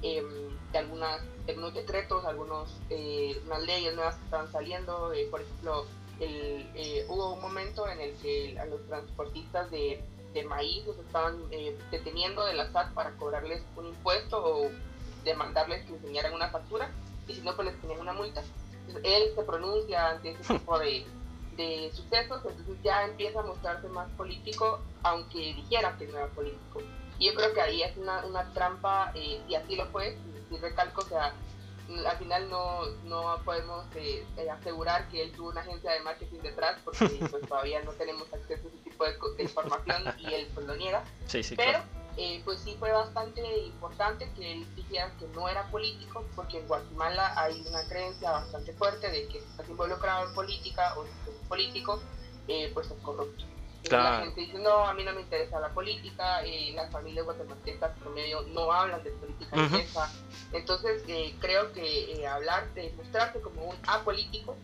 de, 0.00 0.78
algunas, 0.78 1.20
algunos 1.48 1.74
decretos, 1.74 2.24
algunos, 2.24 2.70
eh, 2.90 3.40
unas 3.46 3.62
leyes 3.62 3.94
nuevas 3.94 4.16
que 4.16 4.24
están 4.24 4.50
saliendo. 4.52 5.12
Eh, 5.12 5.26
por 5.30 5.40
ejemplo, 5.40 5.86
el, 6.20 6.70
eh, 6.74 7.06
hubo 7.08 7.34
un 7.34 7.40
momento 7.40 7.88
en 7.88 8.00
el 8.00 8.14
que 8.16 8.58
a 8.58 8.66
los 8.66 8.86
transportistas 8.86 9.70
de, 9.70 10.02
maíz 10.48 10.86
los 10.86 10.96
estaban 10.98 11.50
deteniendo 11.90 12.44
de 12.44 12.54
la 12.54 12.70
SAT 12.70 12.94
para 12.94 13.10
cobrarles 13.16 13.60
un 13.74 13.86
impuesto 13.86 14.38
o 14.38 14.70
demandarles 15.24 15.84
que 15.84 15.94
enseñaran 15.94 16.32
una 16.32 16.48
factura 16.50 16.92
y 17.26 17.34
si 17.34 17.40
no, 17.42 17.56
pues 17.56 17.66
les 17.66 17.76
ponían 17.78 18.00
una 18.00 18.12
multa. 18.12 18.42
él 19.02 19.32
se 19.34 19.42
pronuncia 19.42 20.10
ante 20.10 20.30
ese 20.30 20.54
tipo 20.54 20.78
de, 20.78 21.04
de 21.56 21.90
sucesos, 21.92 22.40
entonces 22.44 22.76
ya 22.82 23.04
empieza 23.04 23.40
a 23.40 23.42
mostrarse 23.42 23.88
más 23.88 24.08
político, 24.12 24.80
aunque 25.02 25.38
dijera 25.54 25.96
que 25.98 26.06
no 26.06 26.18
era 26.18 26.28
político. 26.28 26.80
Y 27.18 27.26
yo 27.26 27.34
creo 27.34 27.52
que 27.52 27.60
ahí 27.60 27.82
es 27.82 27.96
una, 27.96 28.24
una 28.24 28.44
trampa, 28.54 29.10
eh, 29.14 29.42
y 29.48 29.54
así 29.56 29.74
lo 29.74 29.86
fue, 29.86 30.16
y 30.50 30.56
recalco, 30.56 31.02
o 31.02 31.08
sea, 31.08 31.34
al 32.06 32.18
final 32.18 32.50
no, 32.50 32.86
no 33.04 33.40
podemos 33.44 33.86
eh, 33.96 34.24
eh, 34.36 34.50
asegurar 34.50 35.08
que 35.08 35.22
él 35.22 35.32
tuvo 35.32 35.50
una 35.50 35.62
agencia 35.62 35.92
de 35.92 36.00
marketing 36.00 36.40
detrás, 36.40 36.78
porque 36.84 37.06
pues, 37.30 37.48
todavía 37.48 37.82
no 37.82 37.92
tenemos 37.92 38.32
acceso 38.32 38.66
a 38.66 38.68
ese 38.68 38.78
tipo 38.84 39.04
de, 39.04 39.42
información 39.42 40.02
y 40.18 40.34
él 40.34 40.48
pues 40.54 40.66
lo 40.66 40.76
niega. 40.76 41.04
Sí, 41.26 41.42
sí, 41.42 41.56
Pero 41.56 41.80
pues 42.44 42.60
sí 42.60 42.74
fue 42.80 42.90
bastante 42.90 43.40
importante 43.58 44.28
que 44.34 44.52
él 44.52 44.66
dijera 44.74 45.12
que 45.20 45.28
no 45.28 45.48
era 45.48 45.70
político, 45.70 46.24
porque 46.34 46.58
en 46.58 46.66
Guatemala 46.66 47.32
hay 47.40 47.64
una 47.68 47.86
creencia 47.88 48.32
bastante 48.32 48.72
fuerte 48.72 49.08
de 49.08 49.28
que 49.28 49.40
si 49.40 49.46
estás 49.46 49.68
involucrado 49.68 50.28
en 50.28 50.34
política 50.34 50.94
o 50.96 51.04
si 51.04 51.30
eres 51.30 51.48
político, 51.48 52.02
pues 52.74 52.90
es 52.90 53.02
corrupto. 53.02 53.44
La 53.90 54.20
gente 54.20 54.40
dice, 54.40 54.58
no, 54.58 54.86
a 54.86 54.94
mí 54.94 55.04
no 55.04 55.14
me 55.14 55.22
interesa 55.22 55.60
la 55.60 55.70
política, 55.70 56.42
eh, 56.44 56.72
las 56.74 56.90
familias 56.90 57.24
guatemaltecas 57.24 57.96
promedio 57.98 58.42
no 58.52 58.70
hablan 58.72 59.02
de 59.02 59.10
política 59.12 60.10
Entonces, 60.52 61.02
eh, 61.08 61.34
creo 61.40 61.72
que 61.72 62.12
eh, 62.12 62.26
hablar 62.26 62.72
de 62.74 62.92
mostrarse 62.96 63.40
como 63.40 63.70
un 63.70 63.76
apolítico 63.86 64.56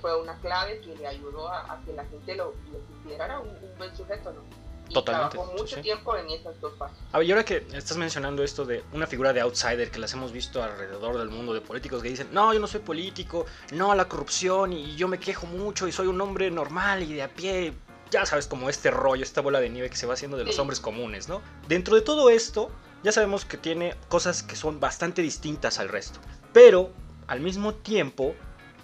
fue 0.00 0.20
una 0.20 0.34
clave 0.40 0.80
que 0.80 0.96
le 0.96 1.06
ayudó 1.06 1.48
a, 1.48 1.80
que 1.86 1.92
la 1.92 2.04
gente 2.06 2.34
lo, 2.34 2.54
considerara 2.72 3.38
un, 3.38 3.56
buen 3.78 3.96
sujeto, 3.96 4.32
¿no? 4.32 4.40
Y 4.88 4.94
Totalmente. 4.94 5.36
Trabajó 5.36 5.56
mucho 5.56 5.80
tiempo 5.80 6.16
en 6.16 6.30
esas 6.30 6.60
dos 6.60 6.72
fases. 6.76 6.96
A 7.12 7.18
ver, 7.18 7.26
y 7.26 7.30
ahora 7.32 7.44
que 7.44 7.66
estás 7.72 7.96
mencionando 7.96 8.42
esto 8.42 8.64
de 8.64 8.82
una 8.92 9.06
figura 9.06 9.32
de 9.32 9.40
outsider 9.40 9.90
que 9.90 9.98
las 9.98 10.12
hemos 10.14 10.32
visto 10.32 10.62
alrededor 10.62 11.18
del 11.18 11.28
mundo 11.28 11.54
de 11.54 11.60
políticos 11.60 12.02
que 12.02 12.08
dicen, 12.08 12.28
no, 12.32 12.52
yo 12.52 12.58
no 12.58 12.66
soy 12.66 12.80
político, 12.80 13.46
no 13.72 13.92
a 13.92 13.96
la 13.96 14.06
corrupción 14.06 14.72
y 14.72 14.96
yo 14.96 15.06
me 15.08 15.18
quejo 15.18 15.46
mucho 15.46 15.86
y 15.86 15.92
soy 15.92 16.08
un 16.08 16.20
hombre 16.20 16.50
normal 16.50 17.02
y 17.02 17.14
de 17.14 17.22
a 17.22 17.28
pie, 17.28 17.74
ya 18.10 18.26
sabes, 18.26 18.46
como 18.46 18.70
este 18.70 18.90
rollo, 18.90 19.22
esta 19.22 19.40
bola 19.40 19.60
de 19.60 19.70
nieve 19.70 19.90
que 19.90 19.96
se 19.96 20.06
va 20.06 20.14
haciendo 20.14 20.36
de 20.36 20.44
los 20.44 20.58
hombres 20.58 20.80
comunes, 20.80 21.28
¿no? 21.28 21.42
Dentro 21.68 21.96
de 21.96 22.02
todo 22.02 22.30
esto, 22.30 22.70
ya 23.02 23.12
sabemos 23.12 23.44
que 23.44 23.56
tiene 23.56 23.94
cosas 24.08 24.42
que 24.42 24.56
son 24.56 24.80
bastante 24.80 25.22
distintas 25.22 25.78
al 25.78 25.88
resto. 25.88 26.20
Pero, 26.52 26.92
al 27.26 27.40
mismo 27.40 27.74
tiempo, 27.74 28.34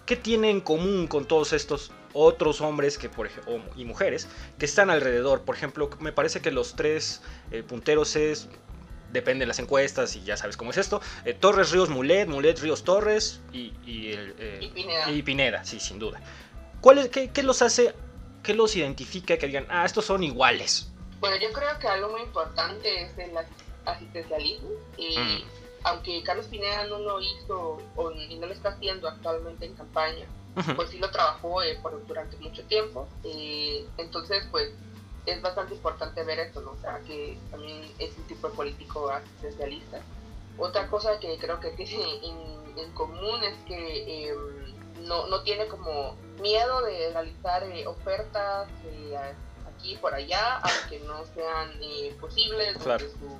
¿qué 0.07 0.17
tiene 0.17 0.51
en 0.51 0.61
común 0.61 1.07
con 1.07 1.27
todos 1.27 1.53
estos 1.53 1.93
otros 2.15 2.61
hombres 2.61 2.99
que, 2.99 3.09
por 3.09 3.31
y 3.77 3.85
mujeres 3.85 4.29
que 4.59 4.67
están 4.67 4.91
alrededor? 4.91 5.43
Por 5.43 5.57
ejemplo, 5.57 5.91
me 6.01 6.13
parece 6.13 6.41
que 6.41 6.51
los 6.51 6.75
tres 6.75 7.23
eh, 7.51 7.63
punteros 7.63 8.17
es 8.17 8.49
depende 9.13 9.43
de 9.43 9.47
las 9.47 9.59
encuestas 9.59 10.17
y 10.17 10.25
ya 10.25 10.37
sabes 10.37 10.57
cómo 10.57 10.71
es 10.71 10.79
esto. 10.79 11.01
Eh, 11.25 11.35
Torres 11.35 11.71
Ríos 11.71 11.91
Mulet, 11.91 12.29
Mulet 12.29 12.59
Ríos 12.59 12.83
Torres 12.83 13.41
y, 13.53 13.73
eh, 13.87 14.71
y, 15.09 15.23
Pineda. 15.23 15.65
sí, 15.65 15.79
sin 15.81 15.99
duda. 15.99 16.21
¿Cuál 16.81 16.99
es, 16.99 17.09
qué, 17.09 17.31
qué, 17.31 17.43
los 17.43 17.63
hace 17.63 17.95
¿Qué 18.43 18.55
los 18.55 18.75
identifica 18.77 19.37
que 19.37 19.47
digan, 19.47 19.67
ah, 19.69 19.85
estos 19.85 20.05
son 20.05 20.23
iguales? 20.23 20.91
Bueno, 21.21 21.37
yo 21.37 21.53
creo 21.53 21.79
que 21.79 21.87
algo 21.87 22.11
muy 22.11 22.23
importante 22.23 23.03
es 23.03 23.17
el 23.19 23.31
asistencialismo. 23.85 24.71
Y 24.97 25.19
mm. 25.19 25.43
Aunque 25.85 26.23
Carlos 26.23 26.47
Pineda 26.47 26.87
no 26.87 26.99
lo 26.99 27.21
hizo 27.21 27.79
o, 27.97 28.11
no 28.11 28.47
lo 28.47 28.53
está 28.53 28.71
haciendo 28.71 29.09
actualmente 29.09 29.67
en 29.67 29.75
campaña, 29.75 30.27
pues 30.77 30.91
sí 30.91 30.99
lo 30.99 31.11
trabajó 31.11 31.63
eh, 31.63 31.79
por, 31.83 32.07
durante 32.07 32.37
mucho 32.37 32.63
tiempo. 32.65 33.09
Eh, 33.25 33.85
entonces, 33.99 34.47
pues 34.51 34.71
es 35.27 35.43
bastante 35.43 35.75
importante 35.75 36.23
ver 36.25 36.39
esto, 36.39 36.61
¿no? 36.61 36.73
O 36.73 36.81
sea, 36.81 37.01
que 37.01 37.37
también 37.51 37.81
es 37.99 38.17
un 38.17 38.25
tipo 38.25 38.49
de 38.49 38.55
político 38.55 39.11
asistencialista. 39.11 40.01
Otra 40.59 40.87
cosa 40.89 41.19
que 41.19 41.37
creo 41.39 41.59
que 41.59 41.71
tiene 41.71 42.21
en, 42.25 42.93
común 42.95 43.43
es 43.43 43.55
que 43.67 44.29
em, 44.29 44.37
no, 45.07 45.27
no 45.27 45.43
tiene 45.43 45.67
como 45.67 46.17
miedo 46.41 46.83
de 46.83 47.13
realizar 47.13 47.63
eh, 47.65 47.87
ofertas 47.87 48.69
eh, 48.85 49.17
aquí 49.75 49.93
y 49.93 49.97
por 49.97 50.15
allá, 50.15 50.59
aunque 50.59 51.01
no 51.01 51.25
sean 51.27 51.71
eh, 51.81 52.17
posibles 52.21 52.79
desde 52.79 53.11
su 53.11 53.39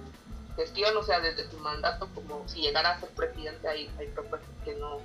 gestión, 0.57 0.97
o 0.97 1.03
sea, 1.03 1.21
desde 1.21 1.51
su 1.51 1.59
mandato, 1.59 2.09
como 2.15 2.47
si 2.49 2.61
llegara 2.61 2.93
a 2.93 3.01
ser 3.01 3.09
presidente 3.11 3.69
hay, 3.69 3.91
hay 3.99 4.09
propuestas 4.09 4.51
que 4.65 4.75
no, 4.75 4.99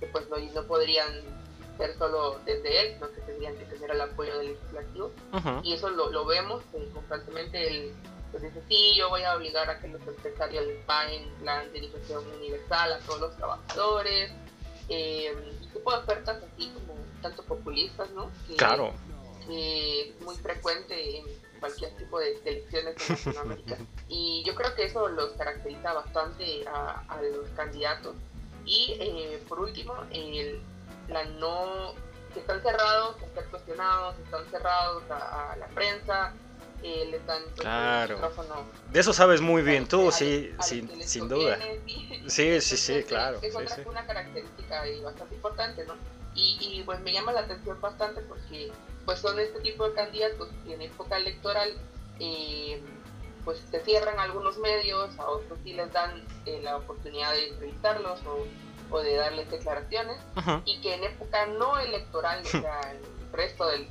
que 0.00 0.06
pues 0.06 0.28
no, 0.28 0.36
no 0.36 0.66
podrían 0.66 1.08
ser 1.76 1.96
solo 1.98 2.40
desde 2.44 2.80
él, 2.80 2.94
sino 2.94 3.10
que 3.12 3.20
tendrían 3.22 3.56
que 3.56 3.64
tener 3.66 3.90
el 3.90 4.00
apoyo 4.00 4.38
del 4.38 4.52
legislativo. 4.52 5.10
Y 5.62 5.74
eso 5.74 5.90
lo, 5.90 6.10
lo 6.10 6.24
vemos 6.24 6.62
constantemente. 6.94 7.68
Él 7.68 7.94
pues 8.30 8.42
dice, 8.42 8.62
sí, 8.68 8.94
yo 8.96 9.08
voy 9.08 9.22
a 9.22 9.36
obligar 9.36 9.68
a 9.70 9.78
que 9.78 9.88
los 9.88 10.00
empresarios 10.06 10.66
les 10.66 10.84
paguen 10.84 11.28
la 11.44 11.64
dedicación 11.66 12.26
universal 12.38 12.92
a 12.92 12.98
todos 13.00 13.20
los 13.20 13.36
trabajadores. 13.36 14.32
Eh, 14.88 15.34
tipo 15.76 15.92
de 15.92 15.98
ofertas 15.98 16.42
así 16.42 16.70
como 16.70 16.94
tanto 17.22 17.42
populistas, 17.44 18.10
¿no? 18.10 18.30
claro. 18.56 18.92
es 19.48 20.20
muy 20.20 20.36
frecuente 20.36 21.18
en 21.18 21.24
cualquier 21.60 21.96
tipo 21.96 22.18
de 22.18 22.38
elecciones 22.44 22.96
en 23.08 23.16
Latinoamérica. 23.16 23.76
y 24.08 24.42
yo 24.44 24.54
creo 24.54 24.74
que 24.74 24.84
eso 24.84 25.08
los 25.08 25.32
caracteriza 25.32 25.92
bastante 25.92 26.64
a, 26.68 27.20
los 27.22 27.48
candidatos. 27.50 28.16
Y 28.64 28.96
eh, 28.98 29.42
por 29.48 29.60
último, 29.60 29.94
el, 30.10 30.60
la 31.08 31.24
no 31.24 31.94
que 32.34 32.40
están 32.40 32.62
cerrados, 32.62 33.16
que 33.16 33.24
están 33.24 33.44
cuestionados, 33.50 34.18
están 34.18 34.44
cerrados 34.50 35.02
a, 35.10 35.56
la 35.56 35.66
prensa, 35.68 36.34
le 36.82 37.18
dan 37.26 37.42
claro. 37.56 38.32
De 38.92 39.00
eso 39.00 39.12
sabes 39.12 39.40
muy 39.40 39.62
bien 39.62 39.86
tú, 39.86 40.10
sí, 40.12 40.54
sin, 40.60 41.02
sin 41.02 41.28
duda. 41.28 41.58
Sí, 42.26 42.60
sí, 42.60 42.76
sí, 42.76 43.04
claro. 43.04 43.38
Es 43.40 43.54
otra, 43.54 43.76
una 43.86 44.04
característica 44.04 44.82
bastante 45.04 45.36
importante, 45.36 45.84
¿no? 45.86 45.94
Y, 46.34 46.58
y, 46.60 46.82
pues 46.82 47.00
me 47.00 47.12
llama 47.12 47.32
la 47.32 47.40
atención 47.40 47.80
bastante 47.80 48.20
porque 48.22 48.72
pues 49.04 49.20
son 49.20 49.38
este 49.38 49.60
tipo 49.60 49.88
de 49.88 49.94
candidatos 49.94 50.48
que 50.64 50.74
en 50.74 50.82
época 50.82 51.16
electoral 51.18 51.72
eh, 52.18 52.82
pues 53.44 53.62
se 53.70 53.80
cierran 53.80 54.18
algunos 54.18 54.58
medios, 54.58 55.16
a 55.18 55.28
otros 55.28 55.58
sí 55.62 55.72
les 55.72 55.92
dan 55.92 56.20
eh, 56.46 56.60
la 56.62 56.76
oportunidad 56.76 57.32
de 57.32 57.48
entrevistarlos 57.48 58.18
o, 58.26 58.44
o 58.90 59.00
de 59.00 59.14
darles 59.14 59.48
declaraciones 59.50 60.18
y 60.64 60.80
que 60.80 60.94
en 60.94 61.04
época 61.04 61.46
no 61.46 61.78
electoral, 61.78 62.42
o 62.44 62.48
sea, 62.60 62.80
el 62.90 62.98
resto 63.32 63.66
del, 63.68 63.88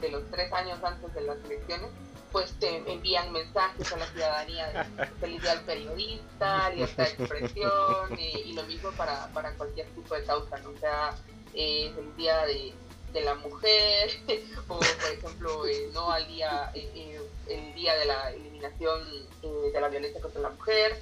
de 0.00 0.10
los 0.10 0.22
tres 0.30 0.52
años 0.52 0.78
antes 0.84 1.12
de 1.14 1.22
las 1.22 1.38
elecciones, 1.44 1.90
pues 2.32 2.52
te 2.58 2.78
envían 2.90 3.30
mensajes 3.32 3.92
a 3.92 3.96
la 3.98 4.06
ciudadanía 4.06 4.68
de 4.68 5.06
feliz 5.20 5.42
día 5.42 5.52
al 5.52 5.60
periodista, 5.60 6.70
libertad 6.70 7.04
de 7.04 7.10
expresión 7.10 8.18
eh, 8.18 8.42
y 8.46 8.52
lo 8.54 8.62
mismo 8.64 8.90
para, 8.92 9.28
para 9.28 9.52
cualquier 9.52 9.86
tipo 9.88 10.14
de 10.14 10.24
causa, 10.24 10.58
¿no? 10.58 10.70
O 10.70 10.78
sea, 10.78 11.14
eh, 11.54 11.92
el 11.98 12.16
día 12.16 12.46
de, 12.46 12.72
la 13.20 13.34
mujer 13.34 14.10
o 14.68 14.78
por 14.78 15.12
ejemplo 15.12 15.66
eh, 15.66 15.90
no 15.92 16.10
al 16.10 16.26
día 16.28 16.72
eh, 16.74 17.20
el 17.46 17.74
día 17.74 17.94
de 17.96 18.06
la 18.06 18.32
eliminación 18.32 19.02
de 19.42 19.78
la 19.78 19.88
violencia 19.90 20.18
contra 20.18 20.40
la 20.40 20.48
mujer 20.48 20.98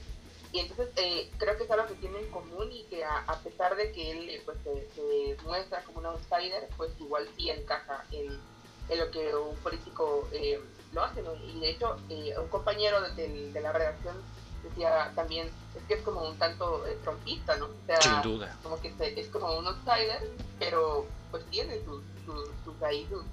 y 0.53 0.59
entonces 0.59 0.89
creo 1.39 1.57
que 1.57 1.63
es 1.63 1.71
algo 1.71 1.87
que 1.87 1.95
tienen 1.95 2.25
en 2.25 2.31
común 2.33 2.73
y 2.73 2.83
que 2.85 3.05
a, 3.05 3.39
pesar 3.45 3.77
de 3.77 3.93
que 3.93 4.11
él 4.11 4.43
pues 4.45 4.59
se, 4.65 5.37
muestra 5.45 5.85
como 5.85 6.01
un 6.01 6.07
outsider 6.07 6.69
pues 6.77 6.91
igual 6.99 7.29
sí 7.37 7.49
encaja 7.49 8.05
en, 8.11 8.41
lo 8.99 9.11
que 9.13 9.33
un 9.33 9.57
político 9.59 10.29
lo 10.93 11.03
hace 11.03 11.23
y 11.47 11.61
de 11.61 11.71
hecho 11.71 11.97
un 12.09 12.49
compañero 12.49 13.01
de, 13.15 13.53
de 13.53 13.61
la 13.61 13.73
redacción 13.73 14.17
decía 14.63 15.13
también, 15.15 15.51
es 15.77 15.83
que 15.89 15.95
es 15.95 16.03
como 16.03 16.23
un 16.29 16.37
tanto 16.39 16.87
eh, 16.87 16.99
trompista, 17.03 17.57
¿no? 17.57 17.67
O 17.67 17.87
sea, 17.87 18.01
Sin 18.01 18.23
duda. 18.23 18.57
Como 18.63 18.81
que 18.81 18.93
es 18.99 19.29
como 19.29 19.59
un 19.59 19.67
outsider, 19.67 20.31
pero 20.59 21.07
pues 21.31 21.45
tiene 21.47 21.83
sus, 21.85 22.03
sus, 22.65 22.83
ahí, 22.83 23.07
sus, 23.09 23.25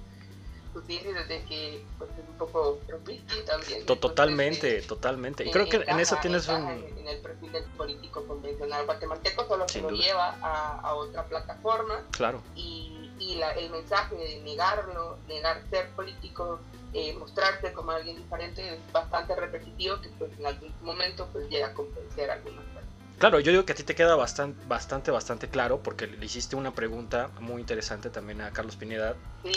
sus 0.72 0.86
de 0.86 1.44
que 1.48 1.84
pues 1.98 2.10
es 2.10 2.28
un 2.28 2.38
poco 2.38 2.78
trompista 2.86 3.34
también. 3.44 3.84
totalmente, 3.86 4.82
totalmente. 4.82 5.44
Y 5.46 5.50
creo 5.50 5.68
que 5.68 5.84
en 5.86 6.00
eso 6.00 6.16
tienes 6.20 6.48
un... 6.48 6.68
En, 6.68 7.08
el 7.08 7.18
perfil 7.20 7.52
del 7.52 7.64
político 7.64 8.22
convencional 8.26 8.84
guatemalteco, 8.84 9.48
solo 9.48 9.64
que 9.66 9.80
lo 9.80 9.90
lleva 9.90 10.36
a, 10.42 10.80
a, 10.80 10.94
otra 10.94 11.24
plataforma. 11.24 12.02
Claro. 12.10 12.42
Y, 12.54 13.10
y 13.18 13.36
la, 13.36 13.52
el 13.52 13.70
mensaje 13.70 14.14
de 14.14 14.40
negarlo, 14.42 15.16
negar 15.26 15.62
ser 15.70 15.88
político, 15.92 16.60
eh, 16.92 17.14
mostrarse 17.14 17.72
como 17.72 17.90
alguien 17.90 18.16
diferente 18.16 18.74
es 18.74 18.92
bastante 18.92 19.34
repetitivo 19.34 20.00
que 20.00 20.08
pues 20.10 20.30
en 20.38 20.46
algún 20.46 20.72
momento 20.80 21.28
pues 21.32 21.48
llega 21.48 21.68
a 21.68 21.74
convencer 21.74 22.30
a 22.30 22.34
algunas 22.34 22.64
personas. 22.64 22.88
Claro, 23.18 23.40
yo 23.40 23.50
digo 23.50 23.64
que 23.64 23.72
a 23.72 23.74
ti 23.74 23.82
te 23.82 23.96
queda 23.96 24.14
bastante, 24.14 24.64
bastante, 24.66 25.10
bastante 25.10 25.48
claro 25.48 25.82
porque 25.82 26.06
le 26.06 26.24
hiciste 26.24 26.54
una 26.54 26.72
pregunta 26.72 27.30
muy 27.40 27.60
interesante 27.60 28.10
también 28.10 28.40
a 28.40 28.52
Carlos 28.52 28.76
Pineda 28.76 29.16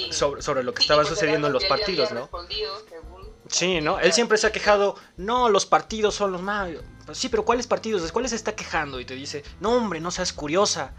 sobre, 0.09 0.41
sobre, 0.41 0.63
lo 0.63 0.73
que 0.73 0.81
estaba 0.81 1.03
pues, 1.03 1.09
sucediendo 1.09 1.45
en 1.45 1.53
los 1.53 1.65
partidos, 1.65 2.11
¿no? 2.11 2.27
Sí, 3.51 3.81
¿no? 3.81 3.99
Él 3.99 4.13
siempre 4.13 4.37
se 4.37 4.47
ha 4.47 4.51
quejado, 4.51 4.95
no, 5.17 5.49
los 5.49 5.65
partidos 5.65 6.15
son 6.15 6.31
los 6.31 6.41
más... 6.41 6.69
Sí, 7.11 7.27
pero 7.27 7.43
¿cuáles 7.43 7.67
partidos? 7.67 8.01
¿De 8.01 8.09
cuáles 8.09 8.31
se 8.31 8.37
está 8.37 8.55
quejando? 8.55 8.99
Y 8.99 9.05
te 9.05 9.13
dice, 9.13 9.43
no, 9.59 9.75
hombre, 9.75 9.99
no 9.99 10.09
seas 10.09 10.31
curiosa. 10.31 10.93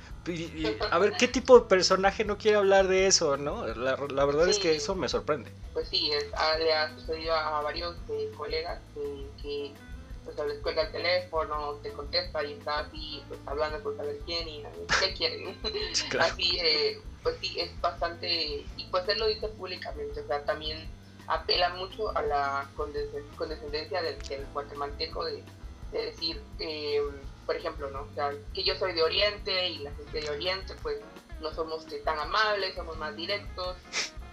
a 0.90 0.99
ver, 0.99 1.14
¿qué 1.18 1.28
tipo 1.28 1.59
de 1.59 1.66
personaje 1.66 2.25
no 2.25 2.37
quiere 2.37 2.59
hablar 2.59 2.88
de 2.88 3.06
eso, 3.06 3.38
no? 3.38 3.66
La, 3.66 3.97
verdad 3.97 4.49
es 4.49 4.59
que 4.59 4.76
eso 4.76 4.94
me 4.94 5.09
sorprende. 5.09 5.50
Pues 5.73 5.88
sí, 5.88 6.11
le 6.59 6.75
ha 6.75 6.94
sucedido 6.94 7.35
a 7.35 7.62
varios 7.62 7.97
eh, 8.11 8.30
colegas 8.37 8.80
que 9.42 9.73
pues 10.25 10.37
les 10.47 10.59
cuelga 10.59 10.82
el 10.82 10.92
teléfono, 10.92 11.75
te 11.82 11.90
contesta 11.92 12.44
y 12.44 12.52
está 12.52 12.80
así 12.80 13.23
pues 13.28 13.40
hablando 13.47 13.80
por 13.82 13.97
saber 13.97 14.18
quién 14.25 14.49
y 14.49 14.62
qué 15.00 15.14
quieren. 15.14 15.59
Así, 16.21 16.59
eh, 16.61 17.00
pues 17.23 17.37
sí, 17.40 17.59
es 17.59 17.80
bastante, 17.80 18.64
y 18.76 18.85
pues 18.90 19.09
él 19.09 19.18
lo 19.18 19.26
dice 19.26 19.49
públicamente, 19.49 20.21
o 20.21 20.26
sea, 20.26 20.44
también 20.44 20.88
apela 21.35 21.71
mucho 21.71 22.17
a 22.17 22.23
la 22.23 22.69
condescendencia 22.77 24.03
del, 24.03 24.17
guatemalteco 24.53 25.25
de, 25.25 25.45
decir, 25.93 26.41
eh, 26.59 27.01
por 27.47 27.57
ejemplo, 27.57 27.91
¿no? 27.91 28.03
O 28.03 28.15
sea, 28.15 28.33
que 28.55 28.65
yo 28.65 28.75
soy 28.77 28.93
de 28.93 29.03
Oriente 29.03 29.69
y 29.69 29.79
la 29.79 29.93
gente 29.93 30.21
de 30.21 30.31
Oriente 30.31 30.75
pues 30.83 30.99
no 31.41 31.53
somos 31.53 31.87
tan 32.05 32.19
amables, 32.19 32.75
somos 32.75 32.97
más 32.97 33.15
directos. 33.17 33.77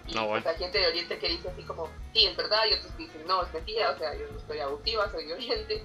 Y 0.08 0.14
no, 0.14 0.28
pues, 0.28 0.46
hay 0.46 0.58
gente 0.58 0.80
de 0.80 0.88
Oriente 0.88 1.20
que 1.20 1.28
dice 1.28 1.50
así 1.50 1.64
como, 1.64 1.88
sí, 2.14 2.26
es 2.26 2.36
verdad, 2.36 2.64
y 2.70 2.74
otros 2.74 2.92
que 2.94 3.04
dicen, 3.04 3.28
no, 3.28 3.44
es 3.44 3.54
mentira, 3.54 3.92
o 3.92 3.98
sea, 3.98 4.14
yo 4.16 4.26
no 4.32 4.40
estoy 4.40 4.60
abusiva, 4.60 5.12
soy 5.12 5.26
de 5.26 5.34
Oriente. 5.34 5.84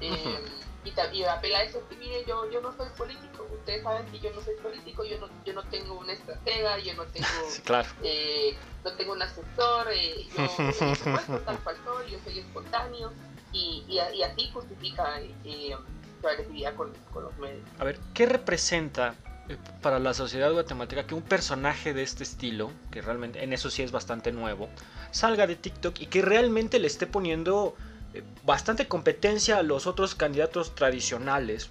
Eh, 0.00 0.38
y, 0.84 1.24
apela 1.24 1.58
a 1.58 1.62
eso, 1.64 1.82
que 1.88 1.96
mire, 1.96 2.24
yo, 2.26 2.50
yo 2.50 2.60
no 2.60 2.74
soy 2.76 2.88
político, 2.96 3.35
ustedes 3.52 3.82
saben 3.82 4.06
que 4.06 4.18
yo 4.18 4.32
no 4.32 4.40
soy 4.40 4.54
político, 4.56 5.04
yo 5.04 5.18
no, 5.18 5.28
yo 5.44 5.52
no 5.52 5.62
tengo 5.64 5.98
una 5.98 6.12
estratega, 6.12 6.78
yo 6.78 6.94
no 6.94 7.04
tengo, 7.06 7.26
eh, 8.02 8.56
no 8.84 8.92
tengo 8.92 9.12
un 9.12 9.22
asesor, 9.22 9.88
eh, 9.92 10.26
yo 10.36 10.72
soy 10.72 11.40
tal 11.44 11.58
cual 11.60 11.76
soy, 11.84 12.10
yo 12.10 12.18
soy 12.24 12.38
espontáneo, 12.38 13.12
y, 13.52 13.84
y, 13.88 14.22
así 14.22 14.50
justifica 14.52 15.20
eh, 15.44 15.74
su 16.20 16.28
agresividad 16.28 16.74
con, 16.74 16.92
con 17.12 17.24
los 17.24 17.38
medios. 17.38 17.64
A 17.78 17.84
ver, 17.84 17.98
¿qué 18.12 18.26
representa 18.26 19.14
eh, 19.48 19.56
para 19.80 19.98
la 20.00 20.12
sociedad 20.12 20.52
guatemalteca 20.52 21.06
que 21.06 21.14
un 21.14 21.22
personaje 21.22 21.94
de 21.94 22.02
este 22.02 22.24
estilo, 22.24 22.72
que 22.90 23.00
realmente 23.00 23.44
en 23.44 23.52
eso 23.52 23.70
sí 23.70 23.82
es 23.82 23.92
bastante 23.92 24.32
nuevo, 24.32 24.68
salga 25.12 25.46
de 25.46 25.54
TikTok 25.54 26.00
y 26.00 26.06
que 26.06 26.22
realmente 26.22 26.78
le 26.80 26.88
esté 26.88 27.06
poniendo 27.06 27.76
eh, 28.12 28.24
bastante 28.44 28.88
competencia 28.88 29.58
a 29.58 29.62
los 29.62 29.86
otros 29.86 30.16
candidatos 30.16 30.74
tradicionales. 30.74 31.70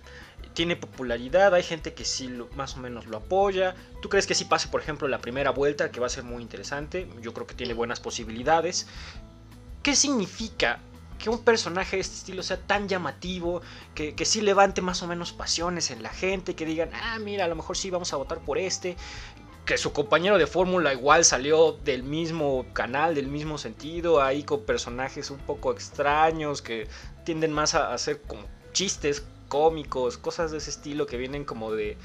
Tiene 0.55 0.75
popularidad, 0.75 1.53
hay 1.53 1.61
gente 1.61 1.93
que 1.93 2.05
sí 2.05 2.27
más 2.55 2.75
o 2.75 2.79
menos 2.79 3.05
lo 3.05 3.17
apoya. 3.17 3.75
¿Tú 4.01 4.09
crees 4.09 4.25
que 4.25 4.33
sí 4.33 4.45
pase, 4.45 4.69
por 4.69 4.81
ejemplo, 4.81 5.07
la 5.07 5.19
primera 5.19 5.51
vuelta, 5.51 5.91
que 5.91 5.99
va 5.99 6.07
a 6.07 6.09
ser 6.09 6.23
muy 6.23 6.41
interesante? 6.41 7.07
Yo 7.21 7.33
creo 7.33 7.45
que 7.45 7.53
tiene 7.53 7.73
buenas 7.73 7.99
posibilidades. 7.99 8.87
¿Qué 9.83 9.95
significa 9.95 10.79
que 11.19 11.29
un 11.29 11.43
personaje 11.43 11.97
de 11.97 12.01
este 12.01 12.15
estilo 12.15 12.41
sea 12.41 12.57
tan 12.57 12.87
llamativo, 12.87 13.61
que, 13.93 14.15
que 14.15 14.25
sí 14.25 14.41
levante 14.41 14.81
más 14.81 15.03
o 15.03 15.07
menos 15.07 15.33
pasiones 15.33 15.91
en 15.91 16.01
la 16.01 16.09
gente, 16.09 16.55
que 16.55 16.65
digan, 16.65 16.89
ah, 16.93 17.19
mira, 17.19 17.45
a 17.45 17.47
lo 17.47 17.55
mejor 17.55 17.77
sí 17.77 17.89
vamos 17.89 18.13
a 18.13 18.17
votar 18.17 18.39
por 18.39 18.57
este, 18.57 18.95
que 19.65 19.77
su 19.77 19.91
compañero 19.91 20.37
de 20.37 20.47
fórmula 20.47 20.93
igual 20.93 21.25
salió 21.25 21.73
del 21.83 22.03
mismo 22.03 22.65
canal, 22.73 23.15
del 23.15 23.27
mismo 23.27 23.57
sentido, 23.57 24.21
ahí 24.21 24.43
con 24.43 24.63
personajes 24.63 25.31
un 25.31 25.39
poco 25.39 25.71
extraños 25.71 26.61
que 26.61 26.87
tienden 27.25 27.51
más 27.51 27.73
a 27.73 27.93
hacer 27.93 28.21
como 28.21 28.43
chistes 28.73 29.23
cómicos, 29.47 30.17
cosas 30.17 30.51
de 30.51 30.57
ese 30.57 30.69
estilo 30.69 31.05
que 31.05 31.17
vienen 31.17 31.45
como 31.45 31.71
de... 31.71 31.97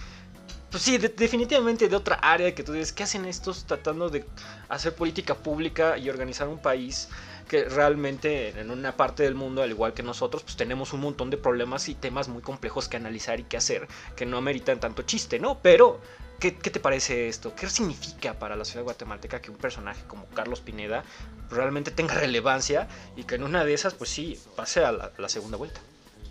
Pues 0.70 0.84
sí, 0.84 0.98
definitivamente 0.98 1.88
de 1.88 1.96
otra 1.96 2.16
área 2.16 2.54
que 2.54 2.62
tú 2.62 2.72
dices, 2.72 2.92
¿qué 2.92 3.02
hacen 3.02 3.24
estos 3.24 3.64
tratando 3.64 4.08
de 4.08 4.24
hacer 4.68 4.94
política 4.94 5.34
pública 5.34 5.98
y 5.98 6.08
organizar 6.08 6.46
un 6.46 6.58
país 6.58 7.08
que 7.48 7.64
realmente 7.64 8.50
en 8.50 8.70
una 8.70 8.96
parte 8.96 9.24
del 9.24 9.34
mundo, 9.34 9.62
al 9.62 9.70
igual 9.70 9.92
que 9.92 10.04
nosotros, 10.04 10.44
pues 10.44 10.56
tenemos 10.56 10.92
un 10.92 11.00
montón 11.00 11.30
de 11.30 11.36
problemas 11.36 11.88
y 11.88 11.96
temas 11.96 12.28
muy 12.28 12.42
complejos 12.42 12.86
que 12.86 12.96
analizar 12.96 13.40
y 13.40 13.42
que 13.42 13.56
hacer, 13.56 13.88
que 14.14 14.24
no 14.24 14.36
ameritan 14.36 14.78
tanto 14.78 15.02
chiste, 15.02 15.40
¿no? 15.40 15.58
Pero 15.60 16.00
¿Qué, 16.40 16.52
te 16.52 16.80
parece 16.80 17.28
esto? 17.28 17.54
¿Qué 17.54 17.68
significa 17.68 18.38
para 18.38 18.56
la 18.56 18.64
ciudad 18.64 18.82
guatemalteca 18.82 19.42
que 19.42 19.50
un 19.50 19.58
personaje 19.58 20.02
como 20.06 20.24
Carlos 20.28 20.62
Pineda 20.62 21.04
realmente 21.50 21.90
tenga 21.90 22.14
relevancia 22.14 22.88
y 23.14 23.24
que 23.24 23.34
en 23.34 23.42
una 23.42 23.62
de 23.66 23.74
esas, 23.74 23.92
pues 23.92 24.08
sí, 24.08 24.40
pase 24.56 24.82
a 24.82 24.90
la, 24.90 25.28
segunda 25.28 25.58
vuelta? 25.58 25.82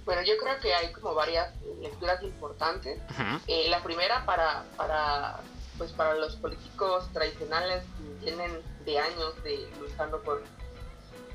Bueno, 0.09 0.23
yo 0.23 0.39
creo 0.39 0.59
que 0.59 0.73
hay 0.73 0.91
como 0.91 1.13
varias 1.13 1.53
lecturas 1.79 2.23
importantes. 2.23 2.99
Eh, 3.45 3.67
la 3.69 3.83
primera 3.83 4.25
para, 4.25 4.63
para, 4.75 5.39
pues 5.77 5.91
para 5.91 6.15
los 6.15 6.35
políticos 6.37 7.07
tradicionales 7.13 7.83
que 7.95 8.25
vienen 8.25 8.59
de 8.85 8.97
años 8.97 9.43
de 9.43 9.69
luchando 9.79 10.19
por 10.23 10.41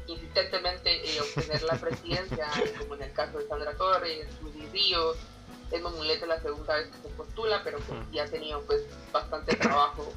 insistentemente 0.08 0.90
eh, 1.08 1.20
obtener 1.20 1.62
la 1.62 1.76
presidencia, 1.76 2.48
como 2.80 2.96
en 2.96 3.04
el 3.04 3.12
caso 3.12 3.38
de 3.38 3.46
Sandra 3.46 3.76
Torres, 3.76 4.26
Luis 4.42 4.72
Ríos, 4.72 5.18
es 5.70 5.80
Mulete 5.80 6.26
la 6.26 6.40
segunda 6.40 6.74
vez 6.74 6.88
que 6.88 7.08
se 7.08 7.14
postula, 7.14 7.60
pero 7.62 7.78
pues, 7.78 8.00
ya 8.10 8.24
ha 8.24 8.26
tenido 8.26 8.60
pues 8.62 8.82
bastante 9.12 9.54
trabajo 9.54 10.12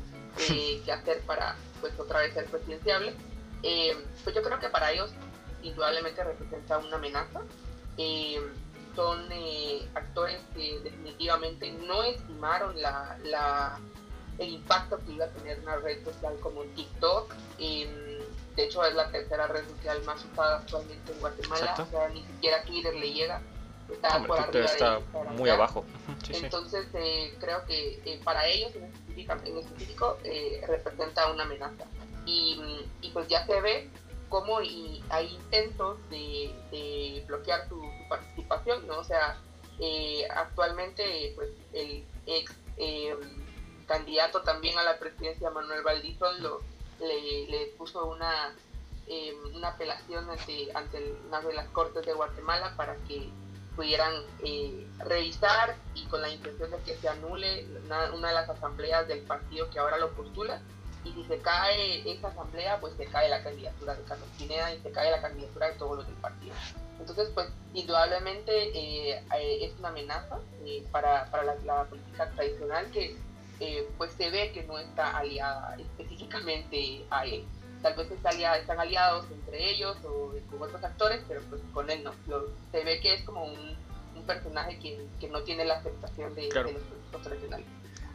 eh, 0.49 0.81
que 0.83 0.91
hacer 0.91 1.21
para 1.27 1.55
pues 1.79 1.93
otra 1.99 2.21
vez 2.21 2.33
ser 2.33 2.45
presidenciable. 2.47 3.13
Eh, 3.61 3.95
pues 4.23 4.35
yo 4.35 4.41
creo 4.41 4.57
que 4.59 4.69
para 4.69 4.91
ellos 4.93 5.11
indudablemente 5.61 6.23
representa 6.23 6.79
una 6.79 6.95
amenaza. 6.95 7.41
Eh, 7.97 8.39
son 8.95 9.27
actores 9.93 10.39
que 10.55 10.79
definitivamente 10.79 11.71
no 11.71 12.01
estimaron 12.03 12.81
la, 12.81 13.17
la, 13.23 13.79
el 14.39 14.49
impacto 14.49 14.99
que 15.05 15.11
iba 15.11 15.25
a 15.25 15.29
tener 15.29 15.59
una 15.59 15.75
red 15.77 16.03
social 16.03 16.35
como 16.39 16.63
TikTok. 16.63 17.31
de 17.59 18.63
hecho, 18.63 18.83
es 18.83 18.95
la 18.95 19.11
tercera 19.11 19.45
red 19.47 19.67
social 19.67 20.03
más 20.03 20.25
usada 20.25 20.57
actualmente 20.57 21.11
en 21.11 21.19
Guatemala. 21.19 21.75
O 21.77 21.85
sea, 21.85 22.09
ni 22.09 22.23
siquiera 22.23 22.63
Twitter 22.63 22.95
le 22.95 23.13
llega 23.13 23.41
está 23.93 24.23
por 24.23 24.39
arriba 24.39 24.65
está 24.65 24.99
muy 25.37 25.49
abajo. 25.49 25.85
Entonces 26.29 26.87
eh, 26.93 27.35
creo 27.39 27.63
que 27.65 28.01
eh, 28.05 28.19
para 28.23 28.45
ellos 28.47 28.71
en 28.75 29.57
específico, 29.57 30.17
eh, 30.23 30.61
representa 30.67 31.31
una 31.31 31.43
amenaza. 31.43 31.85
Y, 32.25 32.59
y, 33.01 33.09
pues 33.11 33.27
ya 33.29 33.45
se 33.45 33.61
ve 33.61 33.89
cómo 34.27 34.61
y 34.61 35.01
hay 35.09 35.33
intentos 35.33 35.97
de, 36.09 36.53
de 36.71 37.23
bloquear 37.25 37.69
su, 37.69 37.86
¿no? 38.85 38.99
O 38.99 39.03
sea, 39.03 39.37
actualmente 40.35 41.33
pues 41.35 41.49
el 41.73 42.05
ex 42.25 42.53
candidato 43.87 44.41
también 44.41 44.77
a 44.77 44.83
la 44.83 44.97
presidencia 44.99 45.49
Manuel 45.49 45.81
Valdizón 45.83 46.41
lo, 46.43 46.61
le, 46.99 47.73
puso 47.77 48.05
una 48.05 48.53
una 49.53 49.69
apelación 49.69 50.29
ante, 50.29 50.67
ante 50.73 51.15
una 51.27 51.39
de 51.39 51.53
las 51.53 51.69
Cortes 51.69 52.05
de 52.05 52.11
Guatemala 52.11 52.75
para 52.75 52.95
que 53.07 53.29
pudieran 53.77 54.11
eh, 54.43 54.85
revisar 54.97 55.77
y 55.93 56.03
con 56.07 56.21
la 56.21 56.29
intención 56.29 56.71
de 56.71 56.77
que 56.79 56.97
se 56.97 57.07
anule 57.07 57.65
una, 57.85 58.27
de 58.27 58.33
las 58.33 58.49
asambleas 58.49 59.07
del 59.07 59.21
partido 59.21 59.69
que 59.69 59.79
ahora 59.79 59.99
lo 59.99 60.11
postula. 60.11 60.61
Y 61.07 61.13
si 61.13 61.23
se 61.25 61.39
cae 61.39 62.11
esa 62.11 62.27
asamblea, 62.27 62.79
pues 62.79 62.95
se 62.97 63.05
cae 63.05 63.29
la 63.29 63.43
candidatura 63.43 63.95
de 63.95 64.03
Carlos 64.03 64.27
Pineda 64.37 64.73
y 64.73 64.79
se 64.81 64.91
cae 64.91 65.11
la 65.11 65.21
candidatura 65.21 65.67
de 65.67 65.73
todos 65.73 65.97
los 65.97 66.05
del 66.05 66.15
partido. 66.15 66.53
Entonces, 66.99 67.29
pues 67.33 67.47
indudablemente 67.73 68.51
eh, 68.77 69.23
eh, 69.39 69.65
es 69.65 69.77
una 69.79 69.89
amenaza 69.89 70.39
para, 70.91 71.29
para 71.31 71.55
la, 71.63 71.85
política 71.85 72.29
tradicional 72.31 72.89
que 72.91 73.15
pues 73.97 74.11
se 74.13 74.29
ve 74.29 74.51
que 74.51 74.63
no 74.63 74.77
está 74.77 75.17
aliada 75.17 75.75
específicamente 75.79 77.05
a 77.09 77.25
él 77.25 77.43
tal 77.81 77.95
vez 77.95 78.11
están 78.11 78.79
aliados 78.79 79.25
entre 79.31 79.71
ellos 79.71 79.97
o 80.05 80.33
con 80.49 80.61
otros 80.61 80.83
actores, 80.83 81.21
pero 81.27 81.41
pues 81.49 81.61
con 81.73 81.89
él 81.89 82.03
no. 82.03 82.13
se 82.71 82.83
ve 82.83 82.99
que 83.01 83.13
es 83.13 83.23
como 83.23 83.45
un, 83.45 83.77
personaje 84.25 84.77
que, 84.79 85.07
que, 85.21 85.29
no 85.29 85.41
tiene 85.43 85.63
la 85.63 85.75
aceptación 85.75 86.35
de, 86.35 86.49
los 86.49 86.51
políticos 86.51 87.21
tradicionales. 87.23 87.65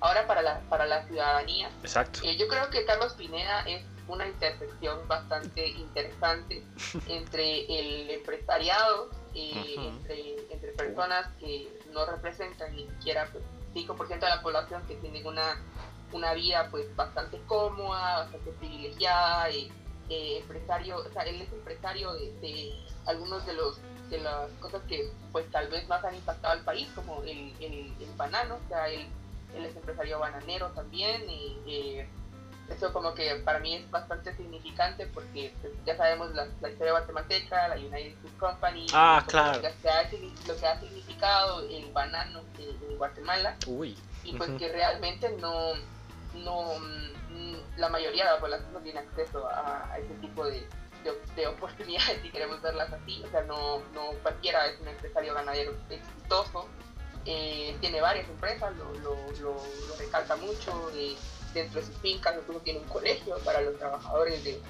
Ahora 0.03 0.27
para 0.27 0.43
la, 0.43 0.61
para 0.69 0.87
la 0.87 1.07
ciudadanía, 1.07 1.71
Exacto. 1.83 2.21
Eh, 2.25 2.37
yo 2.37 2.49
creo 2.49 2.69
que 2.71 2.85
Carlos 2.85 3.15
Pineda 3.15 3.61
es 3.63 3.85
una 4.09 4.27
intersección 4.27 5.07
bastante 5.07 5.69
interesante 5.69 6.65
entre 7.07 7.65
el 7.67 8.11
empresariado, 8.11 9.11
eh, 9.35 9.75
entre, 9.79 10.37
entre, 10.51 10.73
personas 10.73 11.29
que 11.39 11.69
no 11.93 12.05
representan 12.05 12.75
ni 12.75 12.87
siquiera 12.89 13.29
pues, 13.31 13.45
5% 13.75 14.09
de 14.09 14.29
la 14.29 14.43
población 14.43 14.83
que 14.87 14.97
tienen 14.97 15.27
una 15.27 15.57
una 16.13 16.35
vida 16.35 16.69
pues 16.71 16.95
bastante 16.95 17.41
cómoda, 17.47 18.21
bastante 18.21 18.53
privilegiada, 18.53 19.51
y, 19.51 19.73
eh, 20.09 20.39
empresario, 20.39 20.99
o 20.99 21.13
sea, 21.13 21.23
él 21.23 21.41
es 21.41 21.53
empresario 21.53 22.13
de, 22.13 22.75
algunos 23.07 23.45
de 23.47 23.55
los 23.55 23.81
de 24.11 24.19
las 24.19 24.51
cosas 24.61 24.83
que 24.89 25.11
pues 25.31 25.51
tal 25.51 25.69
vez 25.69 25.89
más 25.89 26.05
han 26.05 26.15
impactado 26.15 26.53
al 26.53 26.65
país, 26.65 26.87
como 26.95 27.23
el, 27.23 27.55
el, 27.61 27.93
banano, 28.17 28.57
o 28.63 28.69
sea, 28.69 28.89
él, 29.55 29.67
es 29.67 29.77
empresario 29.77 30.19
bananero 30.19 30.69
también, 30.71 31.29
y 31.29 31.59
eh, 31.67 32.09
eso 32.69 32.93
como 32.93 33.15
que 33.15 33.35
para 33.45 33.59
mí 33.59 33.75
es 33.75 33.91
bastante 33.91 34.35
significante 34.37 35.07
porque 35.07 35.53
pues, 35.61 35.73
ya 35.85 35.97
sabemos 35.97 36.33
la, 36.35 36.47
historia 36.69 36.93
guatemalteca, 36.93 37.69
la 37.69 37.77
United 37.77 38.15
Fruit 38.21 38.39
Company, 38.39 38.87
ah, 38.93 39.25
claro. 39.27 39.55
lo, 39.57 39.61
que 39.61 39.89
ha, 39.89 40.03
lo 40.47 40.57
que 40.57 40.67
ha 40.67 40.81
significado 40.81 41.69
el 41.69 41.93
banano 41.93 42.41
en, 42.59 42.97
Guatemala, 42.97 43.57
y 44.25 44.33
pues 44.37 44.51
que 44.51 44.69
realmente 44.69 45.29
no 45.41 45.73
no 46.35 46.79
mm, 46.79 47.79
la 47.79 47.89
mayoría 47.89 48.25
de 48.25 48.31
la 48.33 48.41
población 48.41 48.73
no 48.73 48.81
tiene 48.81 49.01
acceso 49.01 49.47
a, 49.49 49.97
ese 49.99 50.15
tipo 50.15 50.45
de, 50.45 50.67
de, 51.37 51.47
oportunidades, 51.47 52.21
si 52.23 52.31
queremos 52.31 52.61
verlas 52.63 52.93
así. 52.93 53.23
O 53.25 53.31
sea, 53.31 53.43
no, 53.43 53.81
no 53.95 54.13
cualquiera 54.23 54.67
es 54.67 54.81
un 54.81 54.89
empresario 54.89 55.35
ganadero 55.35 55.75
exitoso. 55.91 56.69
Eh, 57.25 57.77
tiene 57.81 58.01
varias 58.01 58.29
empresas, 58.29 58.75
lo, 58.77 58.93
lo, 59.01 59.17
lo, 59.41 59.57
recalca 59.99 60.37
mucho. 60.37 60.91
Dentro 61.55 61.81
de 61.81 61.87
sus 61.87 61.97
fincas, 61.99 62.35
incluso 62.39 62.61
tiene 62.61 62.79
un 62.79 62.89
colegio 62.89 63.37
para 63.45 63.61
los 63.61 63.79
trabajadores 63.79 64.43
de, 64.43 64.61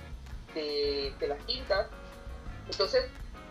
de, 0.55 1.29
las 1.29 1.41
fincas. 1.45 1.87
Entonces, 2.69 3.05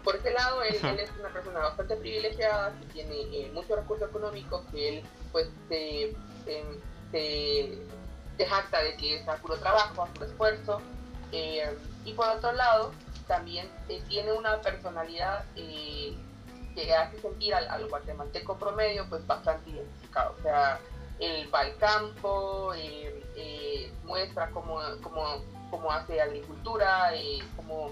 por 0.03 0.17
ese 0.17 0.31
lado, 0.31 0.61
él, 0.63 0.75
es 0.75 1.11
una 1.17 1.29
persona 1.29 1.59
bastante 1.59 1.95
privilegiada, 1.95 2.77
que 2.79 2.85
tiene 2.87 3.15
eh, 3.31 3.49
muchos 3.53 3.77
recursos 3.77 4.09
económicos, 4.09 4.65
que 4.71 4.89
él 4.89 5.03
pues 5.31 5.47
se, 5.69 6.13
se 7.11 7.79
se 8.41 8.45
jacta 8.47 8.81
de 8.81 8.95
que 8.95 9.15
es 9.15 9.27
a 9.27 9.35
puro 9.35 9.57
trabajo, 9.57 10.03
a 10.03 10.05
puro 10.07 10.25
esfuerzo. 10.25 10.81
Eh, 11.31 11.77
y 12.05 12.13
por 12.13 12.27
otro 12.27 12.51
lado, 12.53 12.91
también 13.27 13.69
eh, 13.87 14.01
tiene 14.09 14.33
una 14.33 14.61
personalidad 14.61 15.45
eh, 15.55 16.15
que 16.73 16.93
hace 16.93 17.19
sentir 17.19 17.53
al, 17.53 17.87
guatemalteco 17.87 18.57
promedio 18.57 19.07
pues 19.09 19.25
bastante 19.25 19.69
identificado. 19.69 20.35
O 20.39 20.41
sea, 20.41 20.79
él 21.19 21.49
va 21.53 21.59
al 21.61 21.77
campo, 21.77 22.73
muestra 24.05 24.49
cómo, 24.51 24.79
cómo, 25.01 25.43
cómo, 25.69 25.91
hace 25.91 26.19
agricultura, 26.19 27.11
cómo 27.55 27.91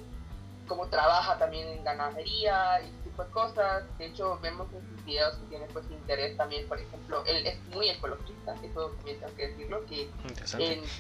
cómo 0.69 0.87
trabaja 0.87 1.37
también 1.37 1.67
en 1.67 1.83
ganadería 1.83 2.79
y 2.81 2.85
ese 2.85 2.97
tipo 3.03 3.25
de 3.25 3.31
cosas. 3.31 3.83
De 3.97 4.05
hecho, 4.05 4.39
vemos 4.41 4.71
en 4.71 4.87
sus 4.87 5.03
videos 5.03 5.35
que 5.35 5.47
tiene 5.47 5.65
pues 5.73 5.83
interés 5.91 6.37
también, 6.37 6.65
por 6.69 6.79
ejemplo, 6.79 7.23
él 7.25 7.45
es 7.45 7.59
muy 7.75 7.89
ecologista, 7.89 8.53
eso 8.63 8.91
también 8.91 9.19
tengo 9.19 9.35
que 9.35 9.47
decirlo, 9.47 9.85
que 9.87 10.09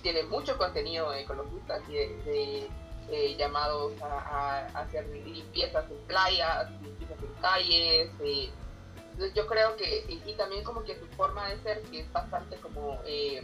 tiene 0.01 0.23
mucho 0.23 0.57
contenido 0.57 1.13
ecologista, 1.13 1.75
así 1.75 1.93
de, 1.93 2.67
eh, 3.11 3.35
llamados 3.37 3.93
a, 4.01 4.67
hacer 4.73 5.07
limpiezas 5.07 5.85
en 5.89 5.97
playas, 6.07 6.71
limpiezas 6.81 7.17
en 7.21 7.41
calles. 7.41 8.09
Eh. 8.21 8.49
entonces 9.11 9.33
yo 9.33 9.47
creo 9.47 9.75
que, 9.75 10.05
y, 10.25 10.33
también 10.33 10.63
como 10.63 10.83
que 10.83 10.99
su 10.99 11.07
forma 11.17 11.47
de 11.49 11.61
ser, 11.61 11.81
que 11.83 12.01
es 12.01 12.11
bastante 12.11 12.57
como... 12.57 12.99
Eh, 13.05 13.43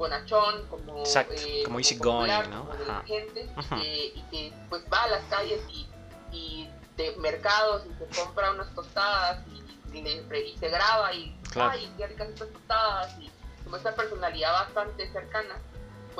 bonachón, 0.00 0.66
como, 0.68 1.04
eh, 1.04 1.62
como 1.66 1.78
easy 1.78 1.96
going, 1.96 2.48
¿no? 2.48 2.66
gente, 3.06 3.46
y, 3.82 4.22
que, 4.30 4.52
pues 4.70 4.82
va 4.90 5.02
a 5.02 5.08
las 5.08 5.24
calles 5.24 5.60
y, 6.32 6.68
de 6.96 7.16
mercados 7.16 7.84
y 7.86 7.94
se 7.98 8.20
compra 8.20 8.50
unas 8.50 8.74
tostadas 8.74 9.46
y, 9.48 10.58
se 10.58 10.68
graba 10.68 11.12
y, 11.12 11.36
ay, 11.54 11.92
qué 11.98 12.06
ricas 12.06 12.28
estas 12.28 12.48
tostadas 12.48 13.20
y 13.20 13.30
como 13.64 13.76
esta 13.76 13.94
personalidad 13.94 14.52
bastante 14.52 15.10
cercana, 15.12 15.56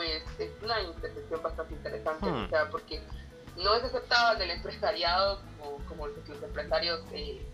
pues 0.07 0.41
es 0.51 0.63
una 0.63 0.81
intersección 0.83 1.43
bastante 1.43 1.75
interesante, 1.75 2.27
hmm. 2.27 2.45
o 2.45 2.49
sea, 2.49 2.71
porque 2.71 3.01
no 3.57 3.75
es 3.75 3.85
aceptado 3.85 4.37
en 4.37 4.43
el 4.43 4.51
empresariado 4.53 5.41
como, 5.59 5.77
como 5.87 6.07
los, 6.07 6.43
empresarios 6.43 7.01
eh, 7.13 7.45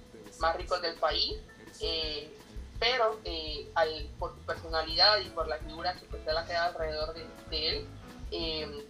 más 0.40 0.56
ricos 0.56 0.80
del 0.82 0.94
país, 0.96 1.34
eh, 1.80 2.32
pero 2.78 3.18
eh, 3.24 3.70
al, 3.74 4.08
por 4.18 4.34
su 4.34 4.40
personalidad 4.40 5.18
y 5.20 5.30
por 5.30 5.48
la 5.48 5.58
figura 5.58 5.94
que 5.94 6.06
pues 6.06 6.26
él 6.26 6.36
ha 6.36 6.44
quedado 6.44 6.68
alrededor 6.72 7.14
de, 7.50 7.68
él, 7.68 7.86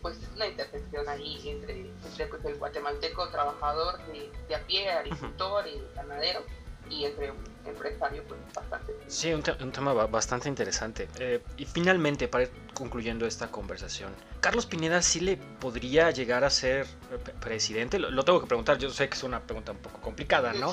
pues 0.03 0.19
es 0.19 0.29
una 0.35 0.47
intersección 0.47 1.09
ahí 1.09 1.49
entre, 1.49 1.91
entre 2.05 2.27
pues, 2.27 2.45
el 2.45 2.57
guatemalteco 2.57 3.29
trabajador 3.29 4.05
de, 4.07 4.31
de 4.49 4.55
a 4.55 4.67
pie, 4.67 4.91
agricultor 4.91 5.67
y 5.69 5.83
ganadero, 5.95 6.43
y 6.91 7.05
entre 7.05 7.31
un 7.31 7.39
empresario 7.65 8.23
pues 8.29 8.41
bastante. 8.55 8.93
Sí, 9.07 9.33
un, 9.33 9.43
un 9.61 9.73
tema 9.73 9.93
bastante 9.93 10.49
interesante. 10.49 11.09
Eh, 11.19 11.43
y 11.57 11.65
finalmente, 11.65 12.29
para 12.29 12.45
ir 12.45 12.51
concluyendo 12.75 13.27
esta 13.27 13.51
conversación, 13.51 14.13
¿Carlos 14.41 14.67
Pineda 14.67 15.03
sí 15.03 15.21
le 15.21 15.37
podría 15.37 16.11
llegar 16.11 16.45
a 16.45 16.51
ser 16.51 16.87
presidente? 17.41 17.99
Lo, 17.99 18.25
tengo 18.25 18.41
que 18.41 18.47
preguntar, 18.47 18.79
yo 18.79 18.91
sé 18.91 19.09
que 19.09 19.15
es 19.15 19.23
una 19.25 19.41
pregunta 19.41 19.73
un 19.73 19.79
poco 19.79 20.01
complicada, 20.01 20.53
¿no? 20.53 20.73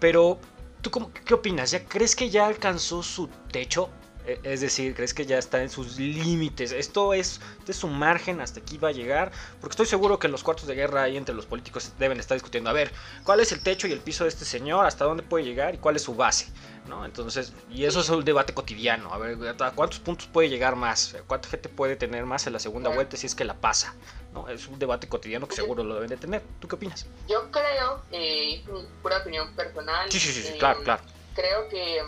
pero 0.00 0.38
¿Tú 0.84 0.90
cómo, 0.90 1.10
qué 1.24 1.32
opinas? 1.32 1.70
¿Ya 1.70 1.82
crees 1.82 2.14
que 2.14 2.28
ya 2.28 2.46
alcanzó 2.46 3.02
su 3.02 3.26
techo? 3.50 3.88
E, 4.26 4.40
es 4.42 4.60
decir, 4.60 4.94
¿crees 4.94 5.14
que 5.14 5.26
ya 5.26 5.38
está 5.38 5.62
en 5.62 5.70
sus 5.70 5.98
límites? 5.98 6.72
Esto 6.72 7.14
es 7.14 7.40
de 7.66 7.72
su 7.72 7.88
margen, 7.88 8.40
hasta 8.40 8.60
aquí 8.60 8.78
va 8.78 8.88
a 8.88 8.92
llegar. 8.92 9.32
Porque 9.60 9.72
estoy 9.72 9.86
seguro 9.86 10.18
que 10.18 10.26
en 10.26 10.32
los 10.32 10.42
cuartos 10.42 10.66
de 10.66 10.74
guerra 10.74 11.02
ahí 11.02 11.16
entre 11.16 11.34
los 11.34 11.46
políticos 11.46 11.92
deben 11.98 12.18
estar 12.20 12.34
discutiendo, 12.34 12.70
a 12.70 12.72
ver, 12.72 12.92
¿cuál 13.24 13.40
es 13.40 13.52
el 13.52 13.62
techo 13.62 13.86
y 13.86 13.92
el 13.92 14.00
piso 14.00 14.24
de 14.24 14.30
este 14.30 14.44
señor? 14.44 14.86
¿Hasta 14.86 15.04
dónde 15.04 15.22
puede 15.22 15.44
llegar? 15.44 15.74
¿Y 15.74 15.78
cuál 15.78 15.96
es 15.96 16.02
su 16.02 16.14
base? 16.14 16.48
¿No? 16.88 17.04
Entonces, 17.04 17.52
y 17.70 17.84
eso 17.84 18.00
es 18.00 18.08
un 18.10 18.24
debate 18.24 18.52
cotidiano. 18.52 19.12
A 19.12 19.18
ver, 19.18 19.38
¿a 19.60 19.70
cuántos 19.72 20.00
puntos 20.00 20.26
puede 20.26 20.48
llegar 20.48 20.76
más? 20.76 21.16
¿Cuánta 21.26 21.48
gente 21.48 21.68
puede 21.68 21.96
tener 21.96 22.24
más 22.26 22.46
en 22.46 22.52
la 22.52 22.58
segunda 22.58 22.90
vuelta 22.90 23.16
si 23.16 23.26
es 23.26 23.34
que 23.34 23.44
la 23.44 23.54
pasa? 23.54 23.94
¿no? 24.34 24.48
Es 24.48 24.66
un 24.66 24.78
debate 24.78 25.08
cotidiano 25.08 25.48
que 25.48 25.54
seguro 25.54 25.82
lo 25.82 25.94
deben 25.94 26.10
de 26.10 26.16
tener. 26.16 26.42
¿Tú 26.60 26.68
qué 26.68 26.74
opinas? 26.74 27.06
Yo 27.28 27.50
creo, 27.50 28.02
eh, 28.10 28.62
pura 29.02 29.18
opinión 29.18 29.54
personal. 29.54 30.10
Sí, 30.10 30.18
sí, 30.18 30.32
sí, 30.32 30.58
claro, 30.58 30.80
eh, 30.80 30.84
claro. 30.84 31.02
Creo 31.34 31.68
que, 31.68 32.02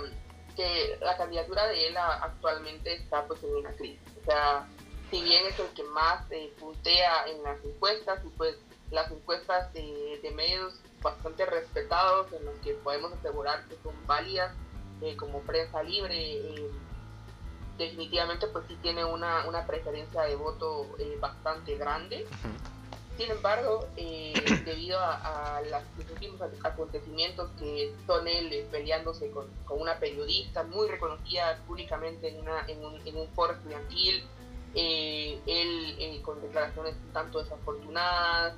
que, 0.57 0.99
la 1.01 1.17
candidatura 1.17 1.67
de 1.67 1.89
él 1.89 1.97
actualmente 1.97 2.95
está 2.95 3.25
pues 3.27 3.43
en 3.45 3.55
una 3.55 3.71
crisis. 3.73 4.01
O 4.21 4.25
sea, 4.25 4.67
si 5.11 5.23
bien 5.23 5.47
es 5.47 5.59
el 5.59 5.69
que 5.69 5.85
más 5.85 6.25
eh, 6.31 6.53
puntea 6.59 7.27
en 7.29 7.43
las 7.43 7.65
encuestas, 7.65 8.25
y 8.25 8.29
pues 8.31 8.57
las 8.91 9.11
encuestas 9.11 9.73
de, 9.73 10.33
medios 10.35 10.75
bastante 11.03 11.47
respetados, 11.47 12.33
en 12.33 12.45
los 12.45 12.57
que 12.59 12.75
podemos 12.75 13.13
asegurar 13.13 13.65
que 13.69 13.77
son 13.83 13.95
válidas 14.07 14.53
eh, 15.03 15.17
como 15.17 15.41
prensa 15.43 15.83
libre, 15.83 16.71
definitivamente 17.79 18.47
pues 18.49 18.65
sí 18.69 18.77
tiene 18.83 19.05
una, 19.05 19.47
una 19.47 19.67
preferencia 19.67 20.23
de 20.23 20.37
voto 20.37 20.87
eh, 20.99 21.17
bastante 21.21 21.77
grande. 21.77 22.27
Sin 23.17 23.31
embargo, 23.31 23.87
eh, 23.97 24.35
debido 24.65 24.99
a, 25.01 25.61
los 25.71 26.11
últimos 26.11 26.41
acontecimientos 26.63 27.51
que 27.59 27.95
son 28.07 28.27
él 28.29 28.53
eh, 28.53 28.67
peleándose 28.71 29.31
con, 29.31 29.47
una 29.71 29.99
periodista 29.99 30.63
muy 30.65 30.89
reconocida 30.89 31.59
públicamente 31.67 32.29
en, 32.29 32.41
una, 32.41 32.65
en, 32.67 32.85
un, 32.85 33.07
en 33.07 33.17
un 33.17 33.29
foro 33.35 33.55
estudiantil, 33.55 34.25
él 34.75 36.23
con 36.23 36.41
declaraciones 36.43 36.95
tanto 37.13 37.43
desafortunadas, 37.43 38.55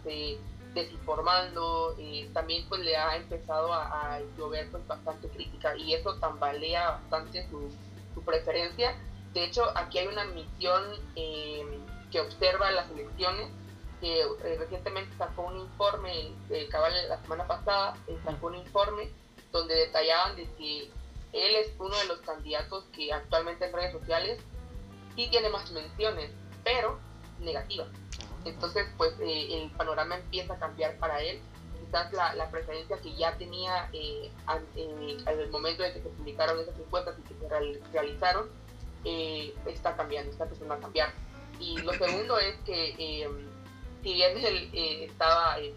desinformando, 0.75 1.97
también 2.33 2.64
pues 2.68 2.81
le 2.81 2.97
ha 2.97 3.16
empezado 3.16 3.73
a, 3.73 4.14
a 4.14 4.21
llover 4.37 4.71
pues 4.71 4.87
bastante 4.87 5.29
crítica 5.29 5.77
y 5.77 5.94
eso 5.94 6.14
tambalea 6.16 6.90
bastante 6.90 7.49
su, 7.49 7.71
su 8.14 8.23
preferencia. 8.23 8.94
De 9.33 9.44
hecho, 9.44 9.64
aquí 9.77 9.99
hay 9.99 10.07
una 10.07 10.25
misión 10.25 10.83
eh, 11.16 11.64
que 12.11 12.21
observa 12.21 12.71
las 12.71 12.90
elecciones, 12.90 13.49
que 14.00 14.20
eh, 14.20 14.56
recientemente 14.58 15.16
sacó 15.16 15.42
un 15.42 15.58
informe, 15.58 16.32
eh, 16.50 16.68
cabal 16.70 16.92
la 17.08 17.20
semana 17.22 17.46
pasada, 17.46 17.96
sacó 18.24 18.48
un 18.48 18.56
informe 18.56 19.11
donde 19.52 19.74
detallaban 19.74 20.37
de 20.37 20.44
que 20.54 20.90
él 21.32 21.56
es 21.56 21.72
uno 21.78 21.96
de 21.96 22.06
los 22.06 22.18
candidatos 22.20 22.84
que 22.92 23.12
actualmente 23.12 23.66
en 23.66 23.72
redes 23.72 23.92
sociales 23.92 24.40
sí 25.14 25.28
tiene 25.30 25.50
más 25.50 25.70
menciones, 25.72 26.30
pero 26.64 26.98
negativas. 27.40 27.88
Entonces, 28.44 28.87
pues 28.96 29.14
el 29.20 29.70
panorama 29.72 30.16
empieza 30.16 30.54
a 30.54 30.58
cambiar 30.58 30.96
para 30.96 31.20
él. 31.22 31.40
Quizás 31.84 32.12
la, 32.12 32.50
preferencia 32.50 32.98
que 32.98 33.14
ya 33.14 33.37
tenía 33.37 33.90
al, 34.46 35.50
momento 35.50 35.82
de 35.82 35.92
que 35.92 36.02
se 36.02 36.08
publicaron 36.08 36.58
esas 36.61 36.78
encuestas 36.78 37.16
y 37.18 37.22
que 37.22 37.34
se 37.34 37.48
realizaron, 37.92 38.48
eh, 39.04 39.54
está 39.66 39.96
cambiando, 39.96 40.30
está 40.30 40.44
empezando 40.44 40.74
a 40.74 40.78
cambiar. 40.78 41.12
Y 41.61 41.78
lo 41.78 41.92
segundo 41.94 42.38
es 42.38 42.56
que 42.64 42.94
eh, 42.98 43.28
si 44.02 44.14
bien 44.14 44.37
él 44.38 44.70
eh, 44.72 45.04
estaba 45.04 45.58
eh, 45.58 45.74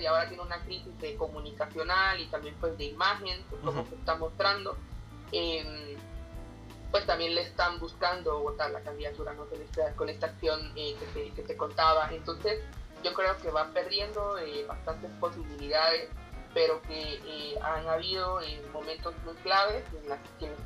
y 0.00 0.06
ahora 0.06 0.28
tiene 0.28 0.42
una 0.42 0.62
crisis 0.64 0.98
de 0.98 1.16
comunicacional 1.16 2.20
y 2.20 2.26
también 2.26 2.54
pues 2.60 2.76
de 2.78 2.84
imagen, 2.84 3.42
pues, 3.48 3.62
como 3.62 3.86
se 3.86 3.94
está 3.94 4.16
mostrando, 4.16 4.76
em, 5.32 5.96
pues 6.90 7.06
también 7.06 7.34
le 7.34 7.42
están 7.42 7.78
buscando 7.78 8.40
votar 8.40 8.70
la 8.70 8.80
candidatura 8.80 9.32
¿no? 9.32 9.46
con, 9.46 9.60
esta, 9.60 9.94
con 9.94 10.08
esta 10.08 10.26
acción 10.26 10.74
que, 10.74 10.96
te, 11.14 11.30
que 11.30 11.42
te 11.42 11.56
contaba. 11.56 12.10
Entonces 12.12 12.62
yo 13.02 13.14
creo 13.14 13.36
que 13.38 13.50
va 13.50 13.68
perdiendo 13.72 14.36
bastantes 14.68 15.10
posibilidades 15.18 16.10
pero 16.54 16.82
que 16.82 17.14
eh, 17.14 17.58
han 17.62 17.86
habido 17.88 18.40
eh, 18.42 18.62
momentos 18.72 19.14
muy 19.24 19.34
claves 19.36 19.84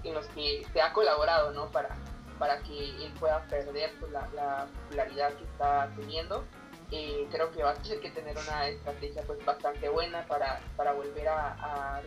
en, 0.04 0.14
los 0.14 0.26
que 0.28 0.66
se 0.72 0.80
ha 0.80 0.92
colaborado 0.92 1.52
¿no? 1.52 1.70
para, 1.70 1.96
para 2.38 2.58
que 2.60 2.90
él 3.04 3.12
pueda 3.18 3.42
perder 3.46 3.92
pues, 4.00 4.10
la, 4.12 4.66
popularidad 4.84 5.32
que 5.34 5.44
está 5.44 5.90
teniendo. 5.96 6.44
Eh, 6.92 7.26
creo 7.30 7.50
que 7.50 7.62
va 7.62 7.70
a 7.70 7.74
tener 7.74 8.00
que 8.00 8.10
tener 8.10 8.36
una 8.38 8.68
estrategia 8.68 9.22
pues 9.22 9.44
bastante 9.44 9.88
buena 9.88 10.24
para, 10.26 10.60
para 10.76 10.92
volver 10.92 11.28
a, 11.28 11.98
a 11.98 12.02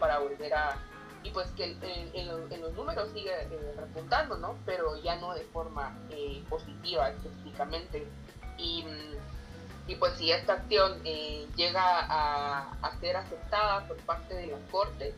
para 0.00 0.18
volver 0.18 0.54
a... 0.54 0.76
Y 1.22 1.30
pues 1.30 1.50
que 1.50 1.64
en, 1.64 2.60
los 2.60 2.72
números 2.74 3.10
sigue 3.12 3.32
repuntando, 3.76 4.38
¿no? 4.38 4.56
Pero 4.64 4.96
ya 5.02 5.16
no 5.16 5.34
de 5.34 5.42
forma 5.44 5.94
positiva 6.48 7.10
específicamente. 7.10 8.06
Y 8.56 8.84
y 9.88 9.94
pues 9.94 10.12
si 10.18 10.30
esta 10.30 10.52
acción 10.52 11.00
eh, 11.04 11.48
llega 11.56 11.80
a, 11.82 12.98
ser 13.00 13.16
aceptada 13.16 13.88
por 13.88 13.96
parte 13.98 14.34
de 14.34 14.48
la 14.48 14.58
Corte, 14.70 15.14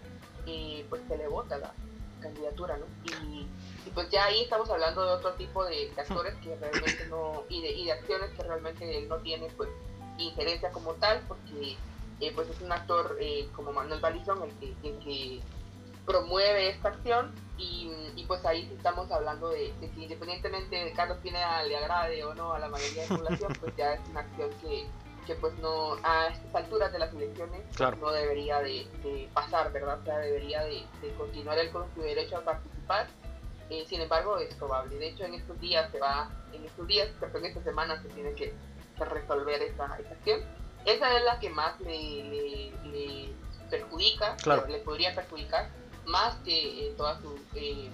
eh, 0.47 0.87
pues 0.89 1.03
se 1.09 1.19
le 1.19 1.27
vota 1.27 1.59
la 1.59 1.73
candidatura, 2.21 2.77
¿no? 2.77 2.87
Y, 3.05 3.47
pues 3.95 4.09
ya 4.11 4.27
ahí 4.27 4.43
estamos 4.43 4.71
hablando 4.71 5.05
de 5.05 5.13
otro 5.13 5.33
tipo 5.33 5.65
de, 5.65 5.91
actores 5.97 6.35
que 6.37 6.55
realmente 6.55 7.07
no, 7.09 7.43
y 7.49 7.61
de, 7.61 7.71
y 7.73 7.87
de 7.87 7.93
acciones 7.93 8.31
que 8.37 8.43
realmente 8.45 9.07
no 9.09 9.17
tiene 9.17 9.49
pues 9.57 9.69
injerencia 10.17 10.71
como 10.71 10.95
tal, 10.95 11.23
porque 11.27 11.77
eh, 12.21 12.33
pues 12.35 12.49
es 12.49 12.61
un 12.61 12.71
actor 12.71 13.19
como 13.57 13.73
Manuel 13.73 14.01
Balizón 14.01 14.43
el 14.43 14.53
que, 14.59 14.89
el 14.89 14.99
que 15.01 15.41
promueve 16.07 16.71
esta 16.71 16.89
acción 16.89 17.33
y, 17.57 18.25
pues 18.27 18.45
ahí 18.45 18.71
estamos 18.77 19.11
hablando 19.11 19.49
de, 19.49 19.73
que 19.81 20.01
independientemente 20.01 20.77
de 20.77 20.93
Carlos 20.93 21.19
Pineda 21.23 21.63
le 21.65 21.77
agrade 21.77 22.23
o 22.25 22.35
no 22.35 22.53
a 22.53 22.59
la 22.59 22.69
mayoría 22.69 23.03
de 23.03 23.09
la 23.09 23.17
población, 23.17 23.53
pues 23.61 23.77
ya 23.77 23.95
es 23.95 24.01
una 24.09 24.21
acción 24.21 24.51
que, 24.61 24.87
que 25.31 25.37
pues 25.37 25.57
no 25.61 25.95
a 26.03 26.27
estas 26.27 26.53
alturas 26.57 26.93
de 26.93 26.99
las 26.99 27.15
elecciones 27.15 27.63
no 28.01 28.11
debería 28.11 28.59
de, 28.63 29.31
pasar, 29.33 29.71
¿verdad? 29.71 30.01
O 30.01 30.05
sea, 30.05 30.19
debería 30.19 30.65
de, 30.65 30.85
continuar 31.17 31.57
él 31.57 31.71
con 31.71 31.85
su 31.95 32.03
derecho 32.03 32.39
a 32.39 32.41
participar. 32.41 33.07
Eh, 33.69 33.85
sin 33.89 34.01
embargo, 34.01 34.39
es 34.39 34.53
probable. 34.57 34.99
De 34.99 35.11
hecho, 35.11 35.25
en 35.25 35.35
estos 35.35 35.61
días 35.61 35.89
se 35.93 36.01
va, 36.01 36.29
en 36.53 36.65
estos 36.65 36.85
días, 36.89 37.09
pero 37.21 37.39
en 37.39 37.45
esta 37.45 37.63
semana 37.63 38.03
se 38.03 38.09
tiene 38.09 38.33
que, 38.33 38.53
resolver 38.99 39.63
esa, 39.63 39.97
esa, 39.99 40.11
acción. 40.11 40.41
Esa 40.85 41.17
es 41.17 41.25
la 41.25 41.39
que 41.39 41.49
más 41.49 41.81
le, 41.81 42.73
le, 42.83 43.33
perjudica, 43.71 44.37
le 44.69 44.79
podría 44.81 45.15
perjudicar 45.15 45.71
más 46.07 46.35
que 46.45 46.89
eh, 46.89 46.95
toda 46.97 47.21
su 47.21 47.39
eh, 47.55 47.89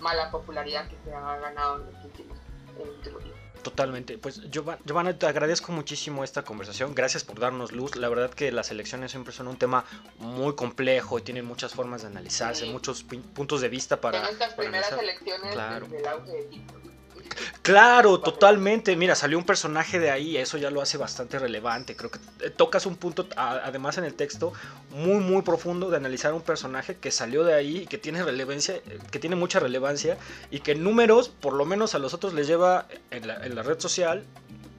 mala 0.00 0.30
popularidad 0.32 0.88
que 0.88 0.96
se 1.04 1.14
ha 1.14 1.36
ganado 1.36 1.76
en 1.76 1.86
los 1.86 2.04
últimos, 2.04 2.38
días. 3.24 3.39
Totalmente. 3.62 4.18
Pues 4.18 4.40
Giovanna, 4.50 5.18
te 5.18 5.26
agradezco 5.26 5.72
muchísimo 5.72 6.24
esta 6.24 6.42
conversación. 6.42 6.94
Gracias 6.94 7.24
por 7.24 7.38
darnos 7.38 7.72
luz. 7.72 7.96
La 7.96 8.08
verdad 8.08 8.30
que 8.30 8.50
las 8.52 8.70
elecciones 8.70 9.10
siempre 9.10 9.32
son 9.32 9.48
un 9.48 9.56
tema 9.56 9.84
muy 10.18 10.54
complejo 10.54 11.18
y 11.18 11.22
tienen 11.22 11.44
muchas 11.44 11.74
formas 11.74 12.02
de 12.02 12.08
analizarse, 12.08 12.66
muchos 12.66 13.04
puntos 13.04 13.60
de 13.60 13.68
vista 13.68 14.00
para... 14.00 14.20
En 14.20 14.32
estas 14.32 14.54
primeras 14.54 14.92
elecciones 14.92 15.52
claro. 15.52 15.86
del 15.86 16.06
auge 16.06 16.32
de 16.32 16.42
TikTok. 16.44 16.80
Claro, 17.62 18.20
totalmente. 18.20 18.96
Mira, 18.96 19.14
salió 19.14 19.38
un 19.38 19.44
personaje 19.44 19.98
de 19.98 20.10
ahí, 20.10 20.36
eso 20.36 20.58
ya 20.58 20.70
lo 20.70 20.80
hace 20.80 20.98
bastante 20.98 21.38
relevante. 21.38 21.96
Creo 21.96 22.10
que 22.10 22.18
eh, 22.40 22.50
tocas 22.50 22.86
un 22.86 22.96
punto, 22.96 23.28
además 23.36 23.98
en 23.98 24.04
el 24.04 24.14
texto, 24.14 24.52
muy, 24.90 25.22
muy 25.22 25.42
profundo 25.42 25.90
de 25.90 25.96
analizar 25.96 26.32
un 26.34 26.42
personaje 26.42 26.96
que 26.96 27.10
salió 27.10 27.44
de 27.44 27.54
ahí, 27.54 27.86
que 27.86 27.98
tiene 27.98 28.22
relevancia, 28.22 28.76
eh, 28.76 28.98
que 29.10 29.18
tiene 29.18 29.36
mucha 29.36 29.60
relevancia 29.60 30.18
y 30.50 30.60
que 30.60 30.74
números, 30.74 31.28
por 31.28 31.52
lo 31.54 31.64
menos 31.64 31.94
a 31.94 31.98
los 31.98 32.14
otros 32.14 32.34
les 32.34 32.46
lleva 32.46 32.86
en 33.10 33.26
la 33.54 33.62
red 33.62 33.80
social 33.80 34.24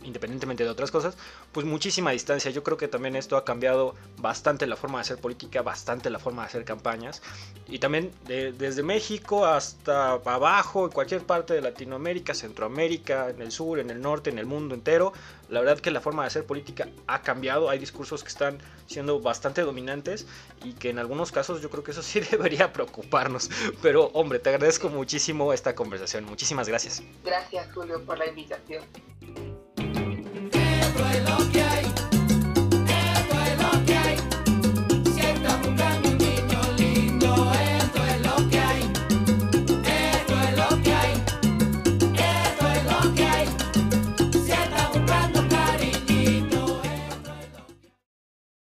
independientemente 0.03 0.63
de 0.63 0.69
otras 0.69 0.91
cosas, 0.91 1.15
pues 1.51 1.65
muchísima 1.65 2.11
distancia. 2.11 2.51
Yo 2.51 2.63
creo 2.63 2.77
que 2.77 2.87
también 2.87 3.15
esto 3.15 3.37
ha 3.37 3.45
cambiado 3.45 3.95
bastante 4.17 4.67
la 4.67 4.75
forma 4.75 4.99
de 4.99 5.01
hacer 5.01 5.17
política, 5.17 5.61
bastante 5.61 6.09
la 6.09 6.19
forma 6.19 6.43
de 6.43 6.47
hacer 6.47 6.65
campañas. 6.65 7.21
Y 7.67 7.79
también 7.79 8.11
desde 8.25 8.83
México 8.83 9.45
hasta 9.45 10.13
abajo, 10.13 10.85
en 10.85 10.91
cualquier 10.91 11.21
parte 11.21 11.53
de 11.53 11.61
Latinoamérica, 11.61 12.33
Centroamérica, 12.33 13.29
en 13.29 13.41
el 13.41 13.51
sur, 13.51 13.79
en 13.79 13.89
el 13.89 14.01
norte, 14.01 14.29
en 14.29 14.39
el 14.39 14.45
mundo 14.45 14.75
entero, 14.75 15.13
la 15.49 15.59
verdad 15.59 15.79
que 15.79 15.91
la 15.91 15.99
forma 15.99 16.23
de 16.23 16.27
hacer 16.27 16.45
política 16.45 16.87
ha 17.07 17.21
cambiado. 17.21 17.69
Hay 17.69 17.77
discursos 17.77 18.23
que 18.23 18.29
están 18.29 18.57
siendo 18.87 19.19
bastante 19.19 19.61
dominantes 19.61 20.25
y 20.63 20.73
que 20.73 20.89
en 20.89 20.99
algunos 20.99 21.31
casos 21.31 21.61
yo 21.61 21.69
creo 21.69 21.83
que 21.83 21.91
eso 21.91 22.01
sí 22.01 22.19
debería 22.31 22.71
preocuparnos. 22.71 23.49
Pero 23.81 24.05
hombre, 24.13 24.39
te 24.39 24.49
agradezco 24.49 24.89
muchísimo 24.89 25.53
esta 25.53 25.75
conversación. 25.75 26.25
Muchísimas 26.25 26.67
gracias. 26.67 27.03
Gracias 27.23 27.67
Julio 27.73 28.03
por 28.05 28.17
la 28.17 28.27
invitación 28.27 28.83
lo 31.23 31.49
que 31.51 31.61
hay. 31.61 32.20